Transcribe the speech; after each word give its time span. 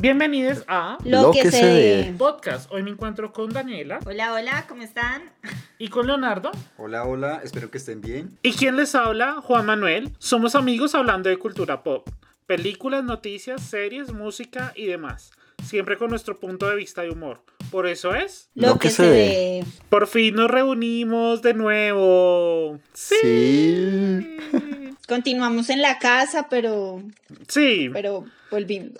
Bienvenidos 0.00 0.64
a 0.66 0.96
Lo, 1.04 1.30
que, 1.30 1.50
se 1.50 1.66
dé. 1.66 2.14
Podcast. 2.16 2.72
Hoy 2.72 2.82
me 2.82 2.88
encuentro 2.88 3.34
con 3.34 3.50
Daniela 3.50 4.00
Hola, 4.06 4.32
hola, 4.32 4.64
¿cómo 4.66 4.80
están? 4.80 5.30
y 5.78 5.88
con 5.88 6.06
Leonardo. 6.06 6.50
Hola, 6.78 7.04
hola, 7.04 7.42
espero 7.44 7.70
que 7.70 7.76
estén 7.76 8.00
bien. 8.00 8.38
¿Y 8.42 8.52
quién 8.52 8.76
les 8.76 8.94
habla? 8.94 9.42
Juan 9.42 9.66
Manuel. 9.66 10.10
Somos 10.16 10.54
amigos 10.54 10.94
hablando 10.94 11.28
de 11.28 11.36
cultura 11.36 11.82
pop, 11.82 12.08
películas, 12.46 13.04
noticias, 13.04 13.62
series, 13.62 14.10
música 14.10 14.72
y 14.74 14.86
demás. 14.86 15.32
Siempre 15.62 15.98
con 15.98 16.08
nuestro 16.08 16.40
punto 16.40 16.66
de 16.70 16.76
vista 16.76 17.04
y 17.04 17.10
humor. 17.10 17.42
Por 17.70 17.86
eso 17.86 18.14
es. 18.14 18.48
Lo, 18.54 18.78
que, 18.78 18.88
se 18.88 19.02
dé. 19.02 19.64
Por 19.90 20.06
fin 20.06 20.34
nos 20.34 20.50
reunimos 20.50 21.42
de 21.42 21.52
nuevo. 21.52 22.80
Sí. 22.94 24.38
Continuamos 25.10 25.70
en 25.70 25.82
la 25.82 25.98
casa, 25.98 26.46
pero, 26.48 27.02
Sí. 27.48 27.90
pero 27.92 28.24
volvimos. 28.48 28.92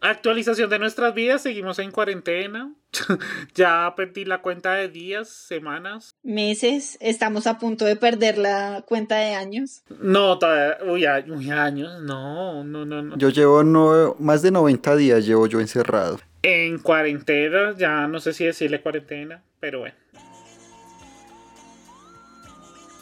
Actualización 0.00 0.70
de 0.70 0.78
nuestras 0.78 1.14
vidas. 1.14 1.42
Seguimos 1.42 1.78
en 1.78 1.90
cuarentena. 1.90 2.72
ya 3.54 3.92
perdí 3.94 4.24
la 4.24 4.38
cuenta 4.40 4.72
de 4.72 4.88
días, 4.88 5.28
semanas. 5.28 6.16
Meses, 6.22 6.96
estamos 7.02 7.46
a 7.46 7.58
punto 7.58 7.84
de 7.84 7.96
perder 7.96 8.38
la 8.38 8.82
cuenta 8.88 9.16
de 9.18 9.34
años. 9.34 9.82
No, 10.00 10.38
todavía. 10.38 10.78
Uy, 10.90 11.50
años. 11.50 12.00
No, 12.02 12.64
no, 12.64 12.86
no, 12.86 13.02
no. 13.02 13.18
Yo 13.18 13.28
llevo 13.28 13.62
no- 13.62 14.16
más 14.18 14.40
de 14.40 14.52
90 14.52 14.96
días 14.96 15.26
llevo 15.26 15.46
yo 15.48 15.60
encerrado. 15.60 16.18
En 16.42 16.78
cuarentena, 16.78 17.74
ya 17.76 18.08
no 18.08 18.20
sé 18.20 18.32
si 18.32 18.46
decirle 18.46 18.80
cuarentena, 18.80 19.42
pero 19.60 19.80
bueno. 19.80 19.94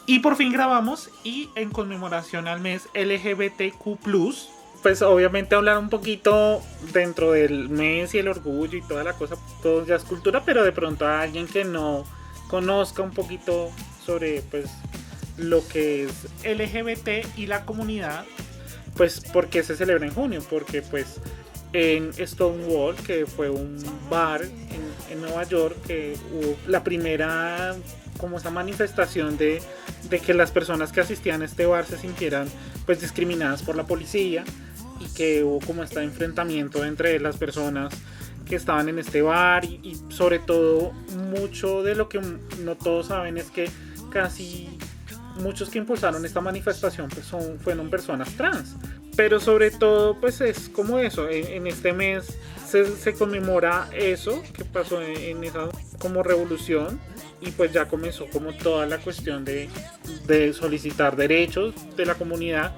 Y 0.05 0.19
por 0.19 0.35
fin 0.35 0.51
grabamos 0.51 1.09
y 1.23 1.49
en 1.55 1.69
conmemoración 1.69 2.47
al 2.47 2.59
mes 2.59 2.89
LGBTQ+, 2.93 3.99
pues 4.81 5.01
obviamente 5.01 5.55
hablar 5.55 5.77
un 5.77 5.89
poquito 5.89 6.61
dentro 6.91 7.31
del 7.33 7.69
mes 7.69 8.13
y 8.15 8.19
el 8.19 8.27
orgullo 8.27 8.77
y 8.77 8.81
toda 8.81 9.03
la 9.03 9.13
cosa, 9.13 9.35
todo 9.61 9.85
ya 9.85 9.95
es 9.95 10.03
cultura, 10.03 10.43
pero 10.43 10.63
de 10.63 10.71
pronto 10.71 11.05
a 11.05 11.21
alguien 11.21 11.47
que 11.47 11.63
no 11.63 12.03
conozca 12.47 13.03
un 13.03 13.11
poquito 13.11 13.69
sobre 14.03 14.41
pues 14.41 14.69
lo 15.37 15.65
que 15.67 16.05
es 16.05 16.11
LGBT 16.43 17.37
y 17.37 17.45
la 17.45 17.65
comunidad, 17.65 18.25
pues 18.97 19.21
porque 19.31 19.63
se 19.63 19.75
celebra 19.75 20.05
en 20.05 20.13
junio, 20.13 20.43
porque 20.49 20.81
pues 20.81 21.21
en 21.73 22.11
Stonewall, 22.13 22.95
que 22.95 23.25
fue 23.25 23.49
un 23.49 23.81
bar 24.09 24.41
en, 24.43 24.51
en 25.09 25.21
Nueva 25.21 25.43
York, 25.43 25.77
que 25.87 26.17
hubo 26.33 26.57
la 26.67 26.83
primera 26.83 27.75
como 28.21 28.37
esa 28.37 28.51
manifestación 28.51 29.35
de, 29.37 29.61
de 30.09 30.19
que 30.19 30.35
las 30.35 30.51
personas 30.51 30.91
que 30.91 31.01
asistían 31.01 31.41
a 31.41 31.45
este 31.45 31.65
bar 31.65 31.85
se 31.85 31.97
sintieran 31.97 32.47
pues 32.85 33.01
discriminadas 33.01 33.63
por 33.63 33.75
la 33.75 33.85
policía 33.85 34.43
y 34.99 35.11
que 35.13 35.43
hubo 35.43 35.59
como 35.59 35.81
este 35.81 36.03
enfrentamiento 36.03 36.85
entre 36.85 37.19
las 37.19 37.37
personas 37.37 37.91
que 38.47 38.55
estaban 38.55 38.87
en 38.89 38.99
este 38.99 39.23
bar 39.23 39.65
y, 39.65 39.79
y 39.81 39.97
sobre 40.13 40.37
todo 40.37 40.91
mucho 41.31 41.81
de 41.81 41.95
lo 41.95 42.07
que 42.07 42.21
no 42.59 42.75
todos 42.75 43.07
saben 43.07 43.37
es 43.37 43.49
que 43.49 43.69
casi 44.11 44.77
muchos 45.39 45.69
que 45.69 45.79
impulsaron 45.79 46.23
esta 46.23 46.41
manifestación 46.41 47.09
pues 47.09 47.25
son, 47.25 47.59
fueron 47.59 47.89
personas 47.89 48.29
trans. 48.35 48.75
Pero 49.15 49.39
sobre 49.39 49.71
todo 49.71 50.19
pues 50.19 50.41
es 50.41 50.69
como 50.69 50.99
eso, 50.99 51.27
en, 51.27 51.47
en 51.47 51.67
este 51.67 51.91
mes 51.91 52.37
se, 52.67 52.85
se 52.85 53.13
conmemora 53.13 53.89
eso 53.93 54.43
que 54.53 54.63
pasó 54.63 55.01
en, 55.01 55.17
en 55.17 55.43
esa 55.43 55.69
como 55.99 56.23
revolución 56.23 56.99
y 57.41 57.51
pues 57.51 57.71
ya 57.73 57.87
comenzó 57.87 58.27
como 58.27 58.53
toda 58.53 58.85
la 58.85 58.97
cuestión 58.99 59.43
de, 59.43 59.67
de 60.27 60.53
solicitar 60.53 61.15
derechos 61.15 61.73
de 61.97 62.05
la 62.05 62.15
comunidad 62.15 62.71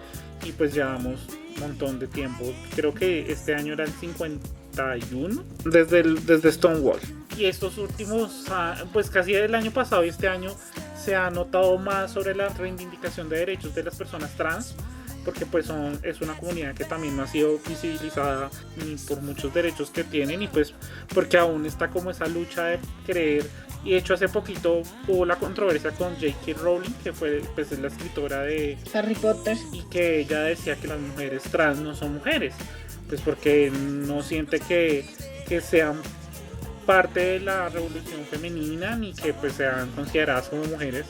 y 0.45 0.51
pues 0.53 0.73
llevamos 0.73 1.19
un 1.55 1.59
montón 1.61 1.99
de 1.99 2.07
tiempo. 2.07 2.45
Creo 2.75 2.93
que 2.93 3.31
este 3.31 3.53
año 3.55 3.73
era 3.73 3.83
el 3.83 3.91
51 3.91 5.43
desde, 5.65 5.99
el- 5.99 6.25
desde 6.25 6.51
Stonewall. 6.51 6.99
Y 7.37 7.45
estos 7.45 7.77
últimos, 7.77 8.45
ah, 8.49 8.75
pues 8.93 9.09
casi 9.09 9.33
el 9.33 9.53
año 9.55 9.71
pasado 9.71 10.05
y 10.05 10.09
este 10.09 10.27
año 10.27 10.51
se 10.97 11.15
ha 11.15 11.29
notado 11.29 11.77
más 11.77 12.11
sobre 12.11 12.35
la 12.35 12.49
reivindicación 12.49 13.27
de 13.29 13.37
derechos 13.39 13.73
de 13.75 13.83
las 13.83 13.95
personas 13.95 14.31
trans 14.37 14.75
porque 15.25 15.45
pues 15.45 15.65
son, 15.67 15.97
es 16.03 16.19
una 16.21 16.37
comunidad 16.37 16.75
que 16.75 16.83
también 16.83 17.15
no 17.15 17.23
ha 17.23 17.27
sido 17.27 17.57
visibilizada 17.67 18.49
ni 18.77 18.95
por 18.95 19.21
muchos 19.21 19.53
derechos 19.53 19.89
que 19.89 20.03
tienen 20.03 20.41
y 20.41 20.47
pues 20.49 20.73
porque 21.13 21.37
aún 21.37 21.65
está 21.65 21.89
como 21.89 22.11
esa 22.11 22.25
lucha 22.27 22.65
de 22.65 22.79
creer 23.05 23.45
y 23.83 23.91
de 23.91 23.97
hecho 23.97 24.13
hace 24.13 24.29
poquito 24.29 24.81
hubo 25.07 25.25
la 25.25 25.35
controversia 25.35 25.91
con 25.91 26.13
J.K. 26.15 26.59
Rowling 26.61 26.93
que 27.03 27.13
fue 27.13 27.41
pues 27.55 27.71
es 27.71 27.79
la 27.79 27.87
escritora 27.87 28.43
de 28.43 28.77
Harry 28.93 29.15
Potter. 29.15 29.57
y 29.71 29.81
que 29.83 30.21
ella 30.21 30.41
decía 30.41 30.75
que 30.75 30.87
las 30.87 30.99
mujeres 30.99 31.43
trans 31.43 31.79
no 31.79 31.95
son 31.95 32.13
mujeres, 32.13 32.53
pues 33.07 33.21
porque 33.21 33.71
no 33.71 34.21
siente 34.21 34.59
que, 34.59 35.05
que 35.47 35.61
sean 35.61 36.01
parte 36.85 37.19
de 37.19 37.39
la 37.39 37.69
revolución 37.69 38.25
femenina 38.29 38.95
ni 38.95 39.13
que 39.13 39.33
pues 39.33 39.53
sean 39.53 39.89
consideradas 39.91 40.49
como 40.49 40.65
mujeres 40.65 41.05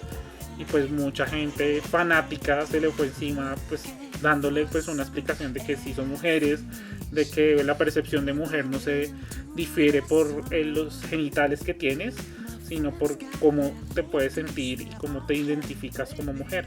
y 0.57 0.65
pues 0.65 0.89
mucha 0.89 1.25
gente 1.25 1.81
fanática 1.81 2.65
se 2.65 2.79
le 2.79 2.89
fue 2.91 3.07
encima 3.07 3.55
pues 3.69 3.83
dándole 4.21 4.65
pues 4.65 4.87
una 4.87 5.03
explicación 5.03 5.53
de 5.53 5.61
que 5.61 5.75
sí 5.75 5.93
son 5.93 6.09
mujeres 6.09 6.61
de 7.11 7.29
que 7.29 7.63
la 7.63 7.77
percepción 7.77 8.25
de 8.25 8.33
mujer 8.33 8.65
no 8.65 8.79
se 8.79 9.11
difiere 9.55 10.01
por 10.01 10.43
eh, 10.51 10.63
los 10.63 11.01
genitales 11.03 11.63
que 11.63 11.73
tienes 11.73 12.15
sino 12.75 12.91
por 12.91 13.17
cómo 13.39 13.71
te 13.93 14.03
puedes 14.03 14.33
sentir 14.33 14.81
y 14.81 14.89
cómo 14.97 15.25
te 15.25 15.35
identificas 15.35 16.13
como 16.13 16.33
mujer 16.33 16.65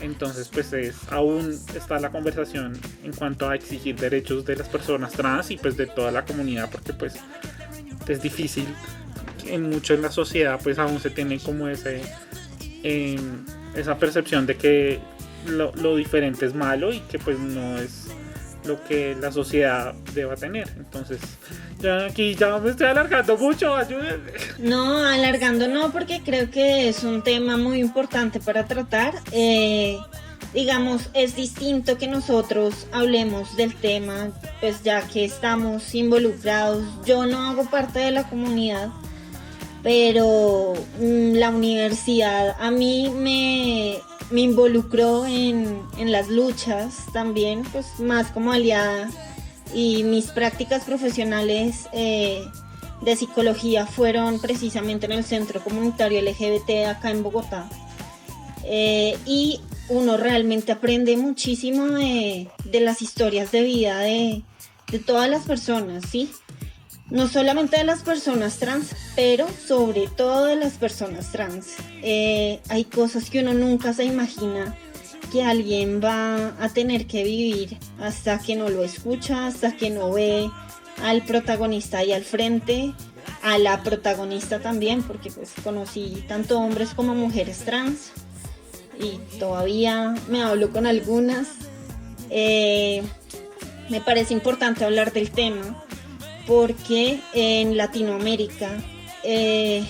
entonces, 0.00 0.50
pues 0.52 0.72
es, 0.72 0.96
aún 1.10 1.58
está 1.74 1.98
la 1.98 2.10
conversación 2.10 2.78
en 3.02 3.12
cuanto 3.12 3.48
a 3.48 3.54
exigir 3.54 3.96
derechos 3.96 4.44
de 4.44 4.56
las 4.56 4.68
personas 4.68 5.12
trans 5.12 5.50
y 5.50 5.56
pues 5.56 5.76
de 5.76 5.86
toda 5.86 6.10
la 6.10 6.24
comunidad, 6.24 6.70
porque 6.70 6.92
pues 6.92 7.14
es 8.06 8.22
difícil. 8.22 8.66
En 9.46 9.70
mucho 9.70 9.94
en 9.94 10.02
la 10.02 10.10
sociedad, 10.10 10.58
pues 10.62 10.78
aún 10.78 11.00
se 11.00 11.10
tiene 11.10 11.38
como 11.38 11.68
ese, 11.68 12.02
em, 12.82 13.44
esa 13.74 13.98
percepción 13.98 14.46
de 14.46 14.56
que 14.56 15.00
lo, 15.46 15.74
lo 15.76 15.96
diferente 15.96 16.46
es 16.46 16.54
malo 16.54 16.92
y 16.92 17.00
que 17.00 17.18
pues 17.18 17.38
no 17.38 17.78
es 17.78 18.03
lo 18.64 18.82
que 18.84 19.16
la 19.20 19.30
sociedad 19.30 19.94
deba 20.14 20.36
tener. 20.36 20.68
Entonces, 20.76 21.20
ya 21.80 22.06
aquí 22.06 22.34
ya 22.34 22.58
me 22.58 22.70
estoy 22.70 22.86
alargando 22.86 23.36
mucho, 23.36 23.74
ayúdenme. 23.74 24.32
No, 24.58 25.04
alargando 25.04 25.68
no, 25.68 25.92
porque 25.92 26.22
creo 26.24 26.50
que 26.50 26.88
es 26.88 27.04
un 27.04 27.22
tema 27.22 27.56
muy 27.56 27.80
importante 27.80 28.40
para 28.40 28.66
tratar. 28.66 29.14
Eh, 29.32 29.98
digamos, 30.54 31.10
es 31.14 31.36
distinto 31.36 31.98
que 31.98 32.06
nosotros 32.06 32.86
hablemos 32.92 33.56
del 33.56 33.74
tema, 33.74 34.30
pues 34.60 34.82
ya 34.82 35.02
que 35.02 35.24
estamos 35.24 35.94
involucrados. 35.94 36.84
Yo 37.04 37.26
no 37.26 37.50
hago 37.50 37.68
parte 37.68 37.98
de 37.98 38.12
la 38.12 38.24
comunidad, 38.24 38.88
pero 39.82 40.74
mm, 41.00 41.34
la 41.34 41.50
universidad 41.50 42.56
a 42.58 42.70
mí 42.70 43.10
me, 43.14 43.98
me 44.30 44.42
involucró 44.42 45.26
en, 45.26 45.82
en 45.98 46.12
las 46.12 46.28
luchas 46.28 47.06
también, 47.12 47.62
pues 47.72 47.98
más 48.00 48.28
como 48.28 48.52
aliada. 48.52 49.10
Y 49.74 50.04
mis 50.04 50.26
prácticas 50.26 50.84
profesionales 50.84 51.88
eh, 51.92 52.44
de 53.02 53.16
psicología 53.16 53.86
fueron 53.86 54.40
precisamente 54.40 55.06
en 55.06 55.12
el 55.12 55.24
Centro 55.24 55.62
Comunitario 55.62 56.20
LGBT 56.22 56.86
acá 56.88 57.10
en 57.10 57.22
Bogotá. 57.22 57.68
Eh, 58.64 59.18
y 59.26 59.60
uno 59.88 60.16
realmente 60.16 60.72
aprende 60.72 61.16
muchísimo 61.16 61.86
de, 61.86 62.48
de 62.64 62.80
las 62.80 63.02
historias 63.02 63.52
de 63.52 63.62
vida 63.62 63.98
de, 63.98 64.42
de 64.90 64.98
todas 64.98 65.28
las 65.28 65.44
personas, 65.44 66.04
¿sí? 66.08 66.30
No 67.10 67.28
solamente 67.28 67.76
de 67.76 67.84
las 67.84 68.02
personas 68.02 68.58
trans, 68.58 68.94
pero 69.14 69.46
sobre 69.66 70.08
todo 70.08 70.46
de 70.46 70.56
las 70.56 70.74
personas 70.74 71.30
trans. 71.30 71.74
Eh, 72.02 72.60
hay 72.68 72.84
cosas 72.84 73.28
que 73.28 73.40
uno 73.40 73.52
nunca 73.52 73.92
se 73.92 74.04
imagina 74.04 74.74
que 75.30 75.42
alguien 75.42 76.00
va 76.02 76.54
a 76.60 76.68
tener 76.70 77.06
que 77.06 77.24
vivir 77.24 77.78
hasta 78.00 78.38
que 78.38 78.56
no 78.56 78.68
lo 78.68 78.82
escucha, 78.82 79.46
hasta 79.46 79.76
que 79.76 79.90
no 79.90 80.12
ve 80.12 80.50
al 81.02 81.22
protagonista 81.22 81.98
ahí 81.98 82.12
al 82.12 82.24
frente, 82.24 82.94
a 83.42 83.58
la 83.58 83.82
protagonista 83.82 84.60
también, 84.60 85.02
porque 85.02 85.30
pues 85.30 85.52
conocí 85.62 86.24
tanto 86.26 86.58
hombres 86.58 86.94
como 86.94 87.14
mujeres 87.14 87.58
trans 87.58 88.12
y 88.98 89.18
todavía 89.38 90.14
me 90.28 90.42
hablo 90.42 90.70
con 90.70 90.86
algunas. 90.86 91.48
Eh, 92.30 93.02
me 93.90 94.00
parece 94.00 94.32
importante 94.32 94.84
hablar 94.84 95.12
del 95.12 95.30
tema 95.30 95.84
porque 96.46 97.20
en 97.32 97.76
Latinoamérica 97.76 98.70
eh, 99.22 99.84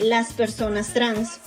las 0.00 0.32
personas 0.32 0.92
trans, 0.92 1.40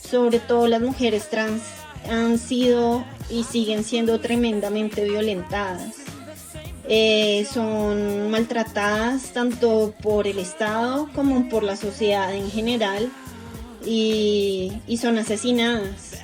sobre 0.00 0.38
todo 0.38 0.66
las 0.66 0.80
mujeres 0.80 1.30
trans, 1.30 1.62
han 2.10 2.38
sido 2.38 3.04
y 3.30 3.44
siguen 3.44 3.84
siendo 3.84 4.20
tremendamente 4.20 5.04
violentadas. 5.04 5.94
Eh, 6.88 7.46
son 7.52 8.30
maltratadas 8.30 9.32
tanto 9.32 9.92
por 10.02 10.28
el 10.28 10.38
Estado 10.38 11.08
como 11.14 11.48
por 11.48 11.64
la 11.64 11.76
sociedad 11.76 12.32
en 12.32 12.48
general 12.48 13.10
y, 13.84 14.72
y 14.86 14.96
son 14.98 15.18
asesinadas 15.18 16.20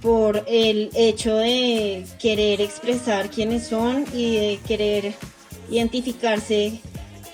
por 0.00 0.44
el 0.48 0.90
hecho 0.94 1.36
de 1.36 2.06
querer 2.18 2.60
expresar 2.60 3.30
quiénes 3.30 3.68
son 3.68 4.04
y 4.14 4.36
de 4.36 4.60
querer 4.66 5.14
identificarse 5.70 6.80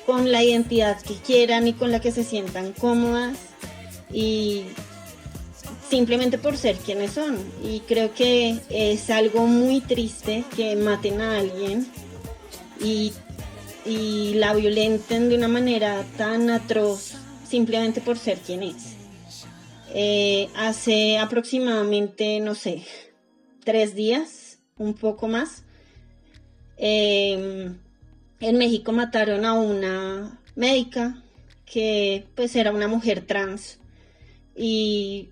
con 0.09 0.33
la 0.33 0.43
identidad 0.43 0.99
que 1.03 1.17
quieran 1.17 1.69
y 1.69 1.75
con 1.75 1.93
la 1.93 2.01
que 2.01 2.13
se 2.13 2.25
sientan 2.25 2.73
cómodas 2.73 3.37
y 4.11 4.65
simplemente 5.87 6.39
por 6.39 6.57
ser 6.57 6.77
quienes 6.77 7.11
son. 7.11 7.37
Y 7.63 7.81
creo 7.81 8.15
que 8.15 8.59
es 8.71 9.11
algo 9.11 9.47
muy 9.47 9.83
triste 9.83 10.45
que 10.57 10.77
maten 10.77 11.21
a 11.21 11.37
alguien 11.37 11.87
y, 12.81 13.13
y 13.85 14.33
la 14.37 14.55
violenten 14.55 15.29
de 15.29 15.37
una 15.37 15.49
manera 15.49 16.03
tan 16.17 16.49
atroz 16.49 17.13
simplemente 17.47 18.01
por 18.01 18.17
ser 18.17 18.39
quien 18.39 18.63
es. 18.63 18.95
Eh, 19.93 20.49
hace 20.57 21.19
aproximadamente, 21.19 22.41
no 22.41 22.55
sé, 22.55 22.83
tres 23.63 23.95
días, 23.95 24.59
un 24.79 24.95
poco 24.95 25.29
más, 25.29 25.65
em, 26.79 27.77
en 28.41 28.59
México 28.59 28.93
mataron 28.93 29.45
a 29.45 29.55
una 29.55 30.41
médica 30.55 31.23
que 31.65 32.27
pues 32.35 32.57
era 32.57 32.73
una 32.73 32.89
mujer 32.89 33.27
trans 33.27 33.79
y 34.57 35.29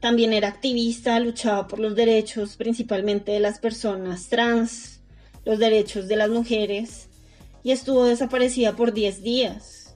también 0.00 0.32
era 0.32 0.48
activista, 0.48 1.18
luchaba 1.20 1.66
por 1.66 1.78
los 1.78 1.94
derechos 1.94 2.56
principalmente 2.56 3.32
de 3.32 3.40
las 3.40 3.58
personas 3.58 4.28
trans, 4.28 5.00
los 5.44 5.58
derechos 5.58 6.08
de 6.08 6.16
las 6.16 6.30
mujeres 6.30 7.08
y 7.62 7.70
estuvo 7.70 8.04
desaparecida 8.04 8.76
por 8.76 8.92
10 8.92 9.22
días 9.22 9.94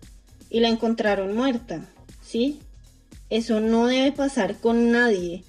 y 0.50 0.61
la 0.61 0.69
encontraron 0.69 1.37
muerta, 1.37 1.89
¿sí? 2.23 2.59
Eso 3.31 3.61
no 3.61 3.87
debe 3.87 4.12
pasar 4.12 4.56
con 4.56 4.91
nadie, 4.91 5.45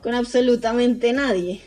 con 0.00 0.14
absolutamente 0.14 1.12
nadie. 1.12 1.60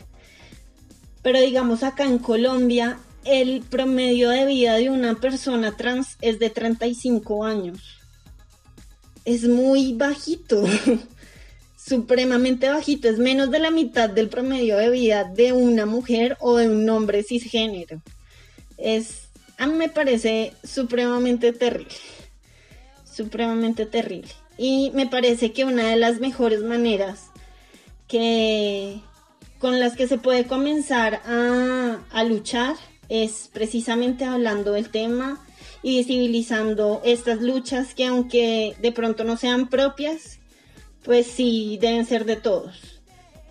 Pero 1.22 1.40
digamos 1.40 1.82
acá 1.82 2.04
en 2.04 2.18
Colombia, 2.18 2.98
el 3.24 3.62
promedio 3.62 4.30
de 4.30 4.46
vida 4.46 4.74
de 4.76 4.90
una 4.90 5.14
persona 5.14 5.76
trans 5.76 6.16
es 6.20 6.38
de 6.38 6.50
35 6.50 7.44
años. 7.44 7.98
Es 9.24 9.44
muy 9.44 9.92
bajito, 9.94 10.64
supremamente 11.76 12.68
bajito, 12.68 13.08
es 13.08 13.18
menos 13.18 13.50
de 13.50 13.60
la 13.60 13.70
mitad 13.70 14.10
del 14.10 14.28
promedio 14.28 14.76
de 14.76 14.90
vida 14.90 15.24
de 15.24 15.52
una 15.52 15.86
mujer 15.86 16.36
o 16.40 16.56
de 16.56 16.68
un 16.68 16.88
hombre 16.90 17.22
cisgénero. 17.22 18.02
Es, 18.76 19.28
a 19.58 19.66
mí 19.66 19.74
me 19.74 19.88
parece 19.88 20.54
supremamente 20.64 21.52
terrible, 21.52 21.94
supremamente 23.04 23.86
terrible. 23.86 24.32
Y 24.58 24.90
me 24.94 25.06
parece 25.06 25.52
que 25.52 25.64
una 25.64 25.88
de 25.88 25.96
las 25.96 26.20
mejores 26.20 26.62
maneras 26.62 27.30
que 28.08 29.00
con 29.58 29.78
las 29.78 29.94
que 29.94 30.08
se 30.08 30.18
puede 30.18 30.46
comenzar 30.46 31.22
a, 31.24 32.00
a 32.10 32.24
luchar 32.24 32.74
es 33.12 33.50
precisamente 33.52 34.24
hablando 34.24 34.72
del 34.72 34.88
tema 34.88 35.38
y 35.82 35.98
visibilizando 35.98 37.02
estas 37.04 37.42
luchas 37.42 37.94
que 37.94 38.06
aunque 38.06 38.74
de 38.80 38.92
pronto 38.92 39.24
no 39.24 39.36
sean 39.36 39.68
propias, 39.68 40.38
pues 41.04 41.26
sí 41.26 41.78
deben 41.80 42.06
ser 42.06 42.24
de 42.24 42.36
todos. 42.36 43.00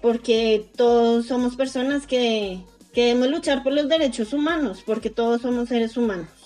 Porque 0.01 0.67
todos 0.75 1.27
somos 1.27 1.55
personas 1.55 2.07
que, 2.07 2.59
que 2.93 3.05
debemos 3.05 3.29
luchar 3.29 3.61
por 3.61 3.73
los 3.73 3.87
derechos 3.87 4.33
humanos, 4.33 4.81
porque 4.85 5.09
todos 5.09 5.41
somos 5.41 5.69
seres 5.69 5.95
humanos 5.95 6.41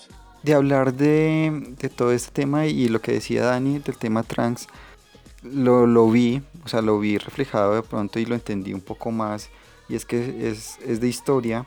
de 0.46 0.54
hablar 0.54 0.94
de, 0.94 1.74
todo 1.96 2.12
este 2.12 2.30
tema 2.30 2.66
y 2.66 2.88
lo 2.88 3.00
que 3.00 3.10
decía 3.10 3.44
Dani 3.44 3.80
del 3.80 3.96
tema 3.96 4.22
trans, 4.22 4.68
lo, 5.42 5.88
lo, 5.88 6.08
vi, 6.08 6.40
o 6.64 6.68
sea, 6.68 6.82
lo 6.82 7.00
vi 7.00 7.18
reflejado 7.18 7.74
de 7.74 7.82
pronto 7.82 8.20
y 8.20 8.26
lo 8.26 8.36
entendí 8.36 8.72
un 8.72 8.80
poco 8.80 9.10
más. 9.10 9.50
Y 9.88 9.96
es 9.96 10.04
que 10.04 10.48
es, 10.48 10.78
de 11.00 11.08
historia 11.08 11.66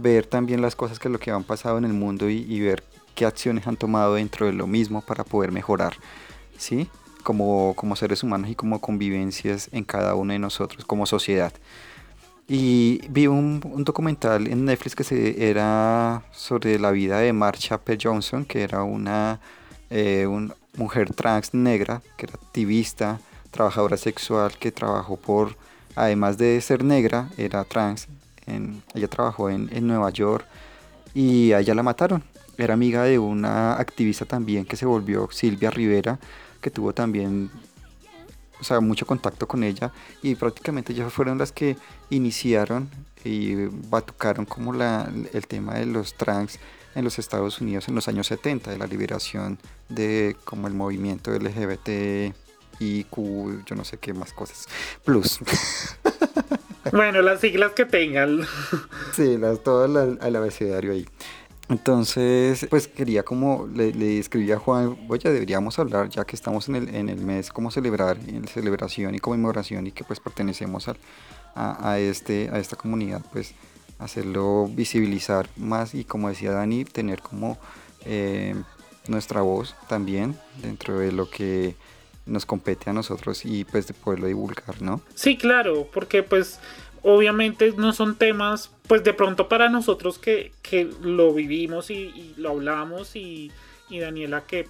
ver 0.00 0.26
también 0.26 0.62
las 0.62 0.76
cosas 0.76 0.98
que 0.98 1.08
lo 1.08 1.18
que 1.18 1.30
han 1.30 1.44
pasado 1.44 1.78
en 1.78 1.84
el 1.84 1.92
mundo 1.92 2.28
y, 2.30 2.60
ver 2.60 2.84
qué 3.14 3.26
acciones 3.26 3.66
han 3.66 3.76
tomado 3.76 4.14
dentro 4.14 4.46
de 4.46 4.52
lo 4.52 4.66
mismo 4.66 5.02
para 5.02 5.24
poder 5.24 5.52
mejorar, 5.52 5.94
¿sí? 6.56 6.88
Como, 7.24 7.74
como 7.74 7.96
seres 7.96 8.22
humanos 8.22 8.50
y 8.50 8.54
como 8.54 8.80
convivencias 8.80 9.68
en 9.72 9.84
cada 9.84 10.14
uno 10.14 10.32
de 10.32 10.38
nosotros, 10.38 10.84
como 10.84 11.04
sociedad. 11.04 11.52
Y 12.46 13.02
vi 13.10 13.26
un, 13.26 13.60
documental 13.84 14.46
en 14.46 14.64
Netflix 14.64 14.94
que 14.94 15.04
se, 15.04 15.50
era 15.50 16.22
sobre 16.30 16.78
la 16.78 16.92
vida 16.92 17.18
de 17.18 17.32
Marsha 17.32 17.78
P. 17.78 17.98
Johnson, 18.00 18.44
que 18.44 18.62
era 18.62 18.84
una, 18.84 19.40
eh, 19.90 20.26
mujer 20.78 21.12
trans 21.12 21.52
negra, 21.52 22.00
que 22.16 22.26
era 22.26 22.34
activista, 22.34 23.20
trabajadora 23.50 23.96
sexual, 23.96 24.56
que 24.58 24.72
trabajó 24.72 25.16
por, 25.16 25.56
además 25.94 26.38
de 26.38 26.60
ser 26.60 26.84
negra, 26.84 27.28
era 27.36 27.64
trans. 27.64 28.08
Ella 28.94 29.08
trabajó 29.08 29.50
en, 29.50 29.68
en 29.72 29.86
Nueva 29.86 30.10
York 30.10 30.46
y 31.14 31.52
a 31.52 31.60
ella 31.60 31.74
la 31.74 31.82
mataron. 31.82 32.24
Era 32.56 32.74
amiga 32.74 33.04
de 33.04 33.18
una 33.18 33.74
activista 33.74 34.24
también 34.24 34.64
que 34.64 34.76
se 34.76 34.86
volvió 34.86 35.28
Silvia 35.30 35.70
Rivera, 35.70 36.18
que 36.60 36.70
tuvo 36.70 36.92
también 36.92 37.50
o 38.60 38.64
sea, 38.64 38.80
mucho 38.80 39.06
contacto 39.06 39.46
con 39.46 39.62
ella 39.62 39.92
y 40.22 40.34
prácticamente 40.34 40.92
ellas 40.92 41.12
fueron 41.12 41.38
las 41.38 41.52
que 41.52 41.76
iniciaron 42.10 42.90
y 43.24 43.54
batucaron 43.88 44.44
como 44.46 44.72
la, 44.72 45.10
el 45.32 45.46
tema 45.46 45.74
de 45.74 45.86
los 45.86 46.14
trans 46.14 46.58
en 46.94 47.04
los 47.04 47.18
Estados 47.18 47.60
Unidos 47.60 47.88
en 47.88 47.94
los 47.94 48.08
años 48.08 48.26
70, 48.26 48.70
de 48.70 48.78
la 48.78 48.86
liberación 48.86 49.58
de 49.88 50.36
como 50.44 50.66
el 50.66 50.74
movimiento 50.74 51.30
LGBT 51.32 52.34
y 52.80 53.04
Q, 53.04 53.62
yo 53.66 53.76
no 53.76 53.84
sé 53.84 53.98
qué 53.98 54.14
más 54.14 54.32
cosas, 54.32 54.66
plus. 55.04 55.38
Bueno, 56.92 57.22
las 57.22 57.40
siglas 57.40 57.72
que 57.72 57.84
tengan. 57.84 58.40
Sí, 59.12 59.36
las, 59.36 59.62
todo 59.62 59.84
el 59.84 60.36
abecedario 60.36 60.92
ahí. 60.92 61.06
Entonces, 61.68 62.66
pues 62.70 62.88
quería 62.88 63.24
como 63.24 63.68
le, 63.74 64.18
escribí 64.18 64.50
a 64.52 64.58
Juan, 64.58 64.96
oye, 65.08 65.30
deberíamos 65.30 65.78
hablar 65.78 66.08
ya 66.08 66.24
que 66.24 66.34
estamos 66.34 66.68
en 66.68 66.76
el, 66.76 66.94
en 66.94 67.10
el 67.10 67.20
mes, 67.20 67.50
cómo 67.52 67.70
celebrar, 67.70 68.16
en 68.26 68.48
celebración 68.48 69.14
y 69.14 69.18
conmemoración 69.18 69.86
y 69.86 69.92
que 69.92 70.02
pues 70.02 70.18
pertenecemos 70.18 70.88
a, 70.88 70.96
a, 71.54 71.98
este, 71.98 72.48
a 72.50 72.58
esta 72.58 72.76
comunidad, 72.76 73.22
pues 73.32 73.54
hacerlo 73.98 74.68
visibilizar 74.72 75.50
más 75.56 75.94
y 75.94 76.04
como 76.04 76.30
decía 76.30 76.52
Dani, 76.52 76.86
tener 76.86 77.20
como 77.20 77.58
eh, 78.06 78.54
nuestra 79.06 79.42
voz 79.42 79.76
también 79.88 80.38
dentro 80.62 80.98
de 80.98 81.12
lo 81.12 81.28
que 81.28 81.76
nos 82.28 82.46
compete 82.46 82.90
a 82.90 82.92
nosotros 82.92 83.44
y 83.44 83.64
pues 83.64 83.86
de 83.86 83.94
poderlo 83.94 84.26
divulgar, 84.26 84.80
¿no? 84.80 85.02
Sí, 85.14 85.36
claro, 85.36 85.88
porque 85.92 86.22
pues 86.22 86.60
obviamente 87.02 87.72
no 87.76 87.92
son 87.92 88.16
temas, 88.16 88.70
pues 88.86 89.02
de 89.04 89.14
pronto 89.14 89.48
para 89.48 89.68
nosotros 89.68 90.18
que, 90.18 90.52
lo 91.02 91.32
vivimos 91.32 91.90
y, 91.90 92.34
lo 92.36 92.50
hablamos 92.50 93.16
y, 93.16 93.50
Daniela 93.90 94.44
que 94.46 94.68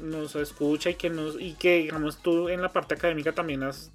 nos 0.00 0.36
escucha 0.36 0.90
y 0.90 0.94
que 0.94 1.10
nos 1.10 1.38
y 1.40 1.54
que 1.54 1.78
digamos 1.78 2.22
tú 2.22 2.48
en 2.48 2.62
la 2.62 2.72
parte 2.72 2.94
académica 2.94 3.32
también 3.32 3.64
has, 3.64 3.90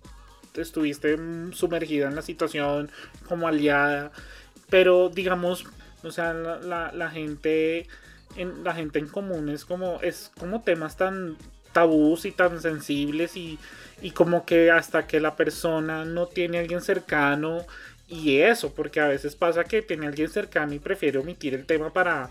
estuviste 0.53 1.17
sumergida 1.53 2.09
en 2.09 2.15
la 2.15 2.21
situación 2.21 2.91
como 3.27 3.47
aliada, 3.47 4.11
pero 4.69 5.09
digamos, 5.09 5.65
o 6.03 6.11
sea, 6.11 6.33
la, 6.33 6.91
la, 6.91 7.09
gente 7.09 7.87
en 8.35 8.63
la 8.65 8.75
gente 8.75 8.99
en 8.99 9.07
común 9.07 9.49
es 9.49 9.63
como 9.63 10.01
es 10.01 10.31
como 10.37 10.61
temas 10.61 10.97
tan 10.97 11.37
tabús 11.75 12.23
y 12.23 12.31
tan 12.31 12.61
sensibles 12.61 13.35
y, 13.35 13.59
y 14.01 14.11
como 14.11 14.45
que 14.45 14.71
hasta 14.71 15.05
que 15.07 15.19
la 15.19 15.35
persona 15.35 16.05
no 16.05 16.25
tiene 16.25 16.57
a 16.57 16.61
alguien 16.61 16.81
cercano 16.81 17.65
y 18.07 18.39
eso, 18.39 18.73
porque 18.73 19.01
a 19.01 19.07
veces 19.07 19.35
pasa 19.35 19.65
que 19.65 19.81
tiene 19.81 20.05
a 20.05 20.09
alguien 20.09 20.29
cercano 20.29 20.73
y 20.73 20.79
prefiere 20.79 21.19
omitir 21.19 21.53
el 21.53 21.65
tema 21.65 21.91
para 21.91 22.29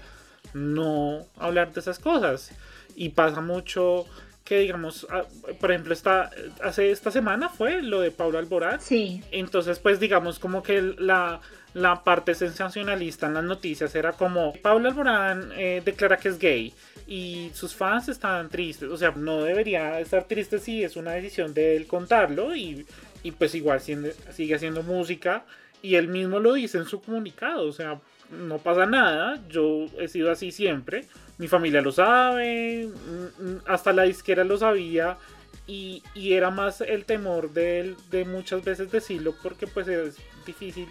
no 0.54 1.26
hablar 1.36 1.74
de 1.74 1.80
esas 1.80 1.98
cosas. 1.98 2.52
Y 2.96 3.10
pasa 3.10 3.42
mucho 3.42 4.06
que 4.44 4.58
digamos, 4.58 5.06
ah, 5.10 5.24
por 5.58 5.72
ejemplo, 5.72 5.94
esta, 5.94 6.30
hace 6.62 6.90
esta 6.90 7.10
semana 7.10 7.48
fue 7.48 7.80
lo 7.82 8.00
de 8.00 8.10
Pablo 8.10 8.38
Alborán. 8.38 8.80
Sí. 8.80 9.22
Entonces, 9.30 9.78
pues 9.78 9.98
digamos 9.98 10.38
como 10.38 10.62
que 10.62 10.82
la, 10.98 11.40
la 11.72 12.04
parte 12.04 12.34
sensacionalista 12.34 13.26
en 13.26 13.34
las 13.34 13.44
noticias 13.44 13.94
era 13.94 14.12
como 14.12 14.52
Pablo 14.52 14.88
Alborán 14.88 15.50
eh, 15.56 15.80
declara 15.82 16.18
que 16.18 16.28
es 16.28 16.38
gay 16.38 16.74
y 17.06 17.50
sus 17.54 17.74
fans 17.74 18.08
estaban 18.10 18.50
tristes. 18.50 18.90
O 18.90 18.98
sea, 18.98 19.12
no 19.12 19.42
debería 19.42 19.98
estar 19.98 20.24
triste 20.24 20.58
si 20.58 20.84
es 20.84 20.96
una 20.96 21.12
decisión 21.12 21.54
de 21.54 21.76
él 21.76 21.86
contarlo 21.86 22.54
y, 22.54 22.86
y 23.22 23.30
pues 23.32 23.54
igual 23.54 23.80
sigue 23.80 24.54
haciendo 24.54 24.82
música 24.82 25.46
y 25.80 25.96
él 25.96 26.08
mismo 26.08 26.38
lo 26.38 26.52
dice 26.52 26.76
en 26.78 26.84
su 26.84 27.00
comunicado. 27.00 27.66
O 27.66 27.72
sea, 27.72 27.98
no 28.30 28.58
pasa 28.58 28.84
nada, 28.84 29.42
yo 29.48 29.86
he 29.98 30.08
sido 30.08 30.30
así 30.30 30.50
siempre. 30.50 31.06
Mi 31.38 31.48
familia 31.48 31.80
lo 31.80 31.92
sabe, 31.92 32.86
mm, 32.86 33.44
mm, 33.44 33.60
hasta 33.66 33.92
la 33.92 34.04
disquera 34.04 34.44
lo 34.44 34.56
sabía. 34.56 35.18
Y, 35.66 36.02
y 36.14 36.34
era 36.34 36.50
más 36.50 36.82
el 36.82 37.06
temor 37.06 37.50
de 37.52 37.94
de 38.10 38.26
muchas 38.26 38.62
veces 38.62 38.92
decirlo 38.92 39.34
porque 39.42 39.66
pues 39.66 39.88
es 39.88 40.16
difícil 40.44 40.86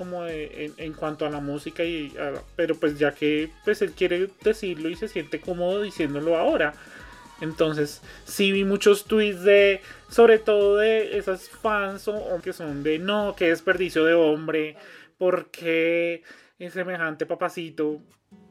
como 0.00 0.26
en, 0.26 0.94
cuanto 0.94 1.26
a 1.26 1.28
la 1.28 1.40
música 1.40 1.84
y 1.84 2.10
pero 2.56 2.74
pues 2.74 2.98
ya 2.98 3.12
que 3.12 3.50
pues 3.66 3.82
él 3.82 3.92
quiere 3.92 4.30
decirlo 4.42 4.88
y 4.88 4.96
se 4.96 5.08
siente 5.08 5.42
cómodo 5.42 5.82
diciéndolo 5.82 6.38
ahora 6.38 6.72
entonces 7.42 8.00
sí 8.24 8.50
vi 8.50 8.64
muchos 8.64 9.04
tweets 9.04 9.42
de 9.42 9.82
sobre 10.08 10.38
todo 10.38 10.78
de 10.78 11.18
esas 11.18 11.50
fans 11.50 12.08
o, 12.08 12.40
que 12.42 12.54
son 12.54 12.82
de 12.82 12.98
no 12.98 13.34
qué 13.36 13.50
desperdicio 13.50 14.06
de 14.06 14.14
hombre 14.14 14.74
porque 15.18 16.22
es 16.58 16.72
semejante 16.72 17.26
papacito 17.26 18.00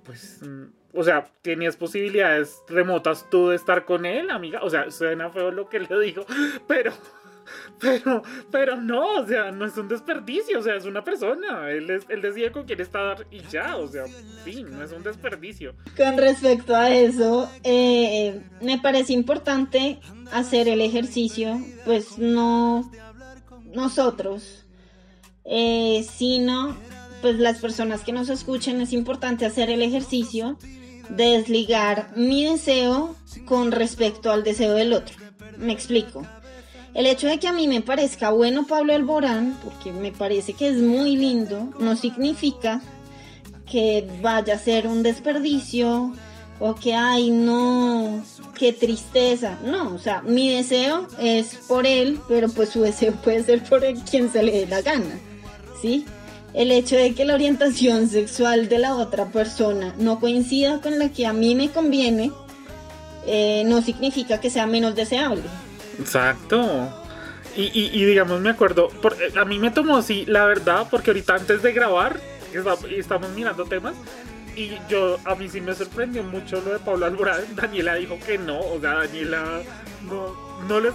pues, 0.03 0.41
mm, 0.41 0.65
o 0.93 1.03
sea, 1.03 1.25
tenías 1.41 1.75
posibilidades 1.75 2.61
remotas 2.67 3.29
tú 3.29 3.49
de 3.49 3.55
estar 3.55 3.85
con 3.85 4.05
él, 4.05 4.29
amiga. 4.29 4.61
O 4.63 4.69
sea, 4.69 4.89
suena 4.91 5.29
feo 5.29 5.51
lo 5.51 5.69
que 5.69 5.79
le 5.79 5.99
digo, 5.99 6.25
pero, 6.67 6.93
pero, 7.79 8.23
pero 8.51 8.75
no, 8.77 9.21
o 9.21 9.25
sea, 9.25 9.51
no 9.51 9.65
es 9.65 9.77
un 9.77 9.87
desperdicio, 9.87 10.59
o 10.59 10.61
sea, 10.61 10.75
es 10.75 10.85
una 10.85 11.03
persona. 11.03 11.69
Él, 11.69 11.89
es, 11.89 12.05
él 12.09 12.21
decide 12.21 12.51
con 12.51 12.65
quién 12.65 12.81
estar 12.81 13.25
y 13.29 13.41
ya, 13.51 13.77
o 13.77 13.87
sea, 13.87 14.05
sí, 14.43 14.63
no 14.63 14.83
es 14.83 14.91
un 14.91 15.03
desperdicio. 15.03 15.75
Con 15.95 16.17
respecto 16.17 16.75
a 16.75 16.89
eso, 16.89 17.49
eh, 17.63 18.41
me 18.61 18.79
parece 18.79 19.13
importante 19.13 19.99
hacer 20.31 20.67
el 20.67 20.81
ejercicio, 20.81 21.59
pues 21.85 22.17
no 22.17 22.91
nosotros, 23.73 24.65
eh, 25.45 26.05
sino 26.09 26.75
pues 27.21 27.37
las 27.37 27.59
personas 27.59 28.01
que 28.01 28.11
nos 28.11 28.29
escuchen 28.29 28.81
es 28.81 28.93
importante 28.93 29.45
hacer 29.45 29.69
el 29.69 29.81
ejercicio 29.81 30.57
de 31.09 31.37
desligar 31.37 32.11
mi 32.15 32.45
deseo 32.45 33.15
con 33.45 33.71
respecto 33.71 34.31
al 34.31 34.43
deseo 34.43 34.73
del 34.73 34.93
otro. 34.93 35.15
Me 35.57 35.73
explico. 35.73 36.25
El 36.93 37.05
hecho 37.05 37.27
de 37.27 37.39
que 37.39 37.47
a 37.47 37.53
mí 37.53 37.67
me 37.67 37.81
parezca 37.81 38.31
bueno 38.31 38.65
Pablo 38.65 38.93
Alborán, 38.93 39.57
porque 39.63 39.91
me 39.91 40.11
parece 40.11 40.53
que 40.53 40.69
es 40.69 40.77
muy 40.77 41.15
lindo, 41.15 41.69
no 41.79 41.95
significa 41.95 42.81
que 43.69 44.07
vaya 44.21 44.55
a 44.55 44.59
ser 44.59 44.87
un 44.87 45.03
desperdicio 45.03 46.13
o 46.59 46.75
que, 46.75 46.93
ay, 46.93 47.29
no, 47.29 48.23
qué 48.57 48.73
tristeza. 48.73 49.59
No, 49.63 49.93
o 49.93 49.99
sea, 49.99 50.21
mi 50.23 50.53
deseo 50.53 51.07
es 51.19 51.55
por 51.67 51.85
él, 51.85 52.19
pero 52.27 52.49
pues 52.49 52.69
su 52.69 52.81
deseo 52.81 53.13
puede 53.13 53.43
ser 53.43 53.63
por 53.63 53.81
quien 54.09 54.31
se 54.31 54.43
le 54.43 54.51
dé 54.51 54.67
la 54.67 54.81
gana, 54.81 55.19
¿sí? 55.81 56.05
El 56.53 56.71
hecho 56.71 56.95
de 56.95 57.13
que 57.13 57.25
la 57.25 57.35
orientación 57.35 58.07
sexual 58.07 58.69
de 58.69 58.79
la 58.79 58.95
otra 58.95 59.25
persona 59.25 59.93
no 59.97 60.19
coincida 60.19 60.81
con 60.81 60.97
la 60.97 61.09
que 61.09 61.25
a 61.25 61.33
mí 61.33 61.55
me 61.55 61.69
conviene, 61.69 62.31
eh, 63.27 63.63
no 63.65 63.81
significa 63.81 64.39
que 64.39 64.49
sea 64.49 64.65
menos 64.65 64.95
deseable. 64.95 65.43
Exacto. 65.99 66.89
Y, 67.55 67.71
y, 67.73 68.05
digamos, 68.05 68.39
me 68.39 68.51
acuerdo, 68.51 68.89
eh, 69.19 69.37
a 69.37 69.43
mí 69.43 69.59
me 69.59 69.69
tomó 69.71 69.97
así, 69.97 70.25
la 70.25 70.45
verdad, 70.45 70.87
porque 70.89 71.11
ahorita 71.11 71.35
antes 71.35 71.61
de 71.61 71.73
grabar, 71.73 72.19
estamos 72.95 73.29
mirando 73.31 73.65
temas, 73.65 73.95
y 74.55 74.77
yo, 74.89 75.17
a 75.25 75.35
mí 75.35 75.47
sí 75.49 75.61
me 75.61 75.73
sorprendió 75.73 76.23
mucho 76.23 76.61
lo 76.61 76.73
de 76.73 76.79
Pablo 76.79 77.05
Alborán. 77.05 77.41
Daniela 77.55 77.95
dijo 77.95 78.17
que 78.25 78.37
no, 78.37 78.59
o 78.59 78.79
sea, 78.79 78.95
Daniela 78.95 79.61
no, 80.03 80.35
no 80.67 80.79
le 80.79 80.89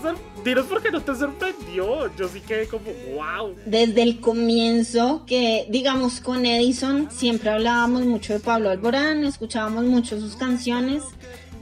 Dinos 0.45 0.67
por 0.67 0.83
qué 0.83 0.91
no 0.91 1.01
te 1.01 1.15
sorprendió. 1.15 2.15
Yo 2.17 2.29
sí 2.29 2.41
quedé 2.41 2.67
como, 2.67 2.87
wow. 3.15 3.55
Desde 3.67 4.03
el 4.03 4.21
comienzo, 4.21 5.25
que 5.27 5.67
digamos 5.71 6.21
con 6.21 6.45
Edison, 6.45 7.09
siempre 7.11 7.51
hablábamos 7.51 8.05
mucho 8.05 8.35
de 8.35 8.41
Pablo 8.41 8.71
Alborán, 8.71 9.25
escuchábamos 9.25 9.85
mucho 9.85 10.21
sus 10.21 10.37
canciones 10.37 11.03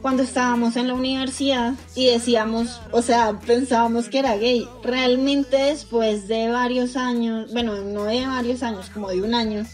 cuando 0.03 0.25
estábamos 0.25 0.77
en 0.77 0.89
la 0.89 0.95
universidad 0.95 1.75
y 1.95 2.07
decíamos, 2.07 2.81
o 2.91 3.03
sea, 3.03 3.39
pensábamos 3.39 4.09
que 4.09 4.19
era 4.19 4.37
gay. 4.37 4.69
Realmente 4.83 5.57
después 5.57 6.27
de 6.27 6.49
varios 6.49 6.97
años, 6.97 7.53
bueno, 7.53 7.77
no 7.77 8.05
de 8.05 8.27
varios 8.27 8.65
años, 8.65 8.91
como 8.93 9.11
de 9.11 9.23
un 9.23 9.33
año, 9.33 9.65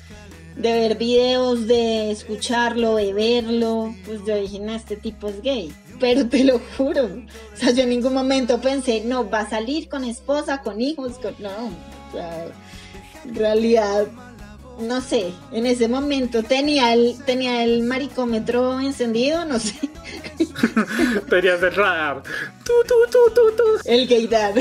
de 0.59 0.73
ver 0.73 0.99
videos, 0.99 1.67
de 1.69 2.11
escucharlo, 2.11 2.97
de 2.97 3.13
verlo, 3.13 3.95
pues 4.05 4.21
yo 4.27 4.37
dije, 4.37 4.59
no, 4.59 4.75
este 4.75 4.97
tipo 4.97 5.29
es 5.29 5.41
gay. 5.41 5.73
Pero 6.01 6.29
te 6.29 6.45
lo 6.45 6.61
juro, 6.77 7.05
o 7.05 7.57
sea, 7.57 7.71
yo 7.71 7.85
en 7.85 7.91
ningún 7.91 8.13
momento 8.15 8.61
pensé, 8.61 9.03
no, 9.05 9.29
va 9.29 9.41
a 9.41 9.51
salir 9.51 9.89
con 9.89 10.05
esposa, 10.05 10.63
con 10.63 10.81
hijos, 10.81 11.19
con... 11.19 11.35
No, 11.39 11.51
o 11.51 12.13
sea, 12.13 12.47
en 13.25 13.35
realidad, 13.35 14.07
no 14.81 15.01
sé, 15.01 15.33
en 15.53 15.67
ese 15.67 15.89
momento 15.89 16.43
tenía 16.43 16.93
el, 16.93 17.17
tenía 17.25 17.63
el 17.63 17.83
maricómetro 17.85 18.81
encendido, 18.81 19.45
no 19.45 19.59
sé. 19.59 19.75
Tenías 21.31 21.63
el 21.63 21.75
radar. 21.75 22.23
Tú, 22.65 22.73
tú, 22.87 22.95
tú, 23.11 23.19
tú, 23.35 23.57
tú. 23.57 23.63
El 23.85 24.07
gaydar. 24.07 24.55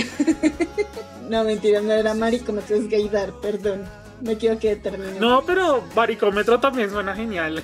no, 1.30 1.44
mentira, 1.44 1.82
no 1.82 1.92
era 1.92 2.14
maricómetro, 2.14 2.76
es 2.76 2.90
gaydar, 2.90 3.32
perdón. 3.42 3.84
Me 4.22 4.34
equivoqué 4.34 4.70
de 4.70 4.76
término. 4.78 5.20
No, 5.20 5.44
pero 5.46 5.84
baricómetro 5.96 6.60
también 6.60 6.90
suena 6.90 7.16
genial. 7.16 7.64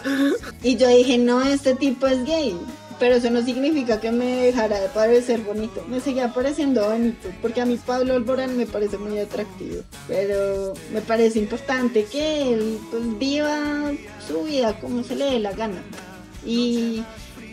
y 0.62 0.76
yo 0.76 0.88
dije, 0.88 1.18
no, 1.18 1.42
este 1.42 1.74
tipo 1.74 2.06
es 2.06 2.24
gay. 2.24 2.56
Pero 2.98 3.14
eso 3.14 3.30
no 3.30 3.42
significa 3.42 4.00
que 4.00 4.10
me 4.10 4.46
dejara 4.46 4.80
de 4.80 4.88
parecer 4.88 5.40
bonito. 5.40 5.84
Me 5.88 6.00
seguía 6.00 6.32
pareciendo 6.32 6.88
bonito. 6.88 7.28
Porque 7.40 7.60
a 7.60 7.66
mí 7.66 7.78
Pablo 7.84 8.14
Alborán 8.14 8.56
me 8.56 8.66
parece 8.66 8.98
muy 8.98 9.18
atractivo. 9.18 9.82
Pero 10.08 10.74
me 10.92 11.00
parece 11.00 11.38
importante 11.38 12.04
que 12.04 12.54
él 12.54 12.78
pues, 12.90 13.18
viva 13.18 13.92
su 14.26 14.44
vida 14.44 14.78
como 14.80 15.04
se 15.04 15.14
le 15.14 15.26
dé 15.26 15.38
la 15.38 15.52
gana. 15.52 15.80
Y, 16.44 17.04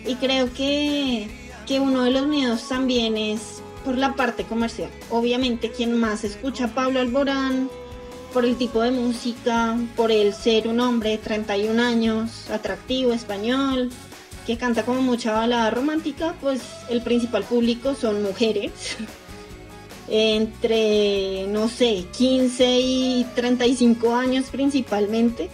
y 0.06 0.16
creo 0.16 0.52
que, 0.52 1.30
que 1.68 1.80
uno 1.80 2.04
de 2.04 2.12
los 2.12 2.26
miedos 2.26 2.68
también 2.68 3.16
es 3.16 3.62
por 3.84 3.98
la 3.98 4.16
parte 4.16 4.46
comercial. 4.46 4.90
Obviamente 5.12 5.72
quien 5.72 5.96
más 5.96 6.24
escucha 6.24 6.66
a 6.66 6.70
Pablo 6.70 7.00
Alborán 7.00 7.70
por 8.36 8.44
el 8.44 8.58
tipo 8.58 8.82
de 8.82 8.92
música, 8.92 9.78
por 9.96 10.12
el 10.12 10.34
ser 10.34 10.68
un 10.68 10.82
hombre 10.82 11.12
de 11.12 11.20
31 11.20 11.82
años, 11.82 12.50
atractivo, 12.50 13.14
español, 13.14 13.90
que 14.46 14.58
canta 14.58 14.84
como 14.84 15.02
mucha 15.02 15.32
balada 15.32 15.72
romántica, 15.72 16.36
pues 16.42 16.62
el 16.90 17.02
principal 17.02 17.46
público 17.46 17.96
son 17.96 18.24
mujeres. 18.24 18.98
entre, 20.10 21.48
no 21.48 21.70
sé, 21.70 22.08
15 22.18 22.80
y 22.82 23.26
35 23.36 24.14
años 24.14 24.48
principalmente. 24.52 25.50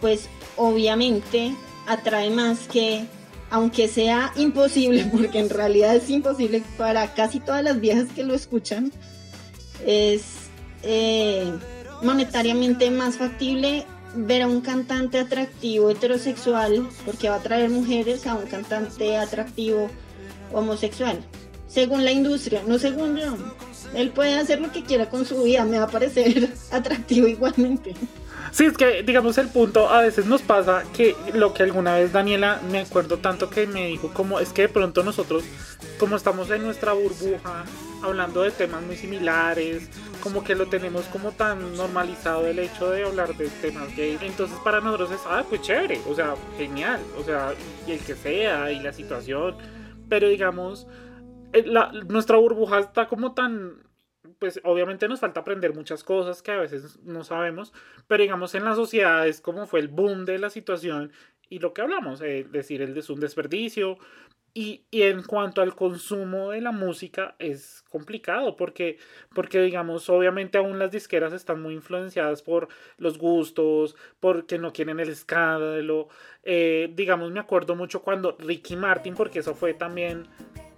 Pues 0.00 0.28
obviamente 0.56 1.56
atrae 1.88 2.30
más 2.30 2.68
que, 2.68 3.04
aunque 3.50 3.88
sea 3.88 4.32
imposible, 4.36 5.06
porque 5.12 5.40
en 5.40 5.50
realidad 5.50 5.96
es 5.96 6.08
imposible 6.08 6.62
para 6.78 7.14
casi 7.14 7.40
todas 7.40 7.64
las 7.64 7.80
viejas 7.80 8.06
que 8.14 8.22
lo 8.22 8.32
escuchan, 8.32 8.92
es 9.84 10.41
eh, 10.82 11.52
monetariamente 12.02 12.90
más 12.90 13.16
factible 13.16 13.86
ver 14.14 14.42
a 14.42 14.48
un 14.48 14.60
cantante 14.60 15.18
atractivo 15.18 15.90
heterosexual, 15.90 16.88
porque 17.04 17.28
va 17.28 17.36
a 17.36 17.42
traer 17.42 17.70
mujeres, 17.70 18.26
a 18.26 18.34
un 18.34 18.46
cantante 18.46 19.16
atractivo 19.16 19.88
homosexual. 20.52 21.18
Según 21.66 22.04
la 22.04 22.12
industria, 22.12 22.62
no 22.66 22.78
según 22.78 23.16
yo. 23.16 23.34
Él 23.94 24.10
puede 24.10 24.38
hacer 24.38 24.60
lo 24.60 24.70
que 24.72 24.82
quiera 24.82 25.08
con 25.08 25.24
su 25.24 25.42
vida, 25.42 25.64
me 25.64 25.78
va 25.78 25.84
a 25.84 25.90
parecer 25.90 26.52
atractivo 26.70 27.26
igualmente. 27.26 27.94
Sí, 28.52 28.66
es 28.66 28.76
que, 28.76 29.02
digamos, 29.02 29.38
el 29.38 29.48
punto 29.48 29.88
a 29.88 30.02
veces 30.02 30.26
nos 30.26 30.42
pasa 30.42 30.84
que 30.94 31.16
lo 31.32 31.54
que 31.54 31.62
alguna 31.62 31.96
vez 31.96 32.12
Daniela, 32.12 32.60
me 32.70 32.80
acuerdo 32.80 33.16
tanto 33.16 33.48
que 33.48 33.66
me 33.66 33.86
dijo, 33.86 34.12
como 34.12 34.40
es 34.40 34.52
que 34.52 34.62
de 34.62 34.68
pronto 34.68 35.02
nosotros, 35.02 35.42
como 35.98 36.16
estamos 36.16 36.50
en 36.50 36.62
nuestra 36.62 36.92
burbuja, 36.92 37.64
hablando 38.02 38.42
de 38.42 38.50
temas 38.50 38.82
muy 38.82 38.96
similares, 38.96 39.88
como 40.22 40.44
que 40.44 40.54
lo 40.54 40.66
tenemos 40.66 41.06
como 41.06 41.32
tan 41.32 41.74
normalizado 41.78 42.46
el 42.46 42.58
hecho 42.58 42.90
de 42.90 43.04
hablar 43.04 43.34
de 43.38 43.48
temas 43.48 43.96
gay. 43.96 44.18
Entonces 44.20 44.58
para 44.62 44.82
nosotros 44.82 45.12
es, 45.12 45.20
ah, 45.24 45.46
pues 45.48 45.62
chévere, 45.62 46.02
o 46.06 46.14
sea, 46.14 46.34
genial, 46.58 47.00
o 47.18 47.24
sea, 47.24 47.54
y 47.86 47.92
el 47.92 48.00
que 48.00 48.14
sea, 48.14 48.70
y 48.70 48.80
la 48.80 48.92
situación. 48.92 49.56
Pero 50.10 50.28
digamos, 50.28 50.86
eh, 51.54 51.64
la, 51.64 51.90
nuestra 52.06 52.36
burbuja 52.36 52.80
está 52.80 53.08
como 53.08 53.32
tan 53.32 53.76
pues 54.42 54.58
obviamente 54.64 55.06
nos 55.06 55.20
falta 55.20 55.38
aprender 55.38 55.72
muchas 55.72 56.02
cosas 56.02 56.42
que 56.42 56.50
a 56.50 56.56
veces 56.56 56.98
no 57.04 57.22
sabemos, 57.22 57.72
pero 58.08 58.24
digamos 58.24 58.56
en 58.56 58.64
la 58.64 58.74
sociedad 58.74 59.24
es 59.28 59.40
como 59.40 59.68
fue 59.68 59.78
el 59.78 59.86
boom 59.86 60.24
de 60.24 60.36
la 60.40 60.50
situación 60.50 61.12
y 61.48 61.60
lo 61.60 61.72
que 61.72 61.80
hablamos, 61.80 62.20
es 62.22 62.50
decir, 62.50 62.82
el 62.82 62.98
es 62.98 63.08
un 63.08 63.20
desperdicio, 63.20 63.98
y, 64.52 64.84
en 64.90 65.22
cuanto 65.22 65.62
al 65.62 65.76
consumo 65.76 66.50
de 66.50 66.60
la 66.60 66.72
música 66.72 67.36
es 67.38 67.84
complicado 67.88 68.56
porque, 68.56 68.98
porque 69.32 69.62
digamos, 69.62 70.10
obviamente 70.10 70.58
aún 70.58 70.80
las 70.80 70.90
disqueras 70.90 71.32
están 71.32 71.62
muy 71.62 71.74
influenciadas 71.74 72.42
por 72.42 72.66
los 72.98 73.16
gustos, 73.16 73.94
porque 74.18 74.58
no 74.58 74.72
quieren 74.72 74.98
el 74.98 75.08
escándalo. 75.08 76.08
Eh, 76.42 76.90
digamos, 76.96 77.30
me 77.30 77.38
acuerdo 77.38 77.76
mucho 77.76 78.02
cuando 78.02 78.36
Ricky 78.40 78.74
Martin, 78.74 79.14
porque 79.14 79.38
eso 79.38 79.54
fue 79.54 79.74
también... 79.74 80.26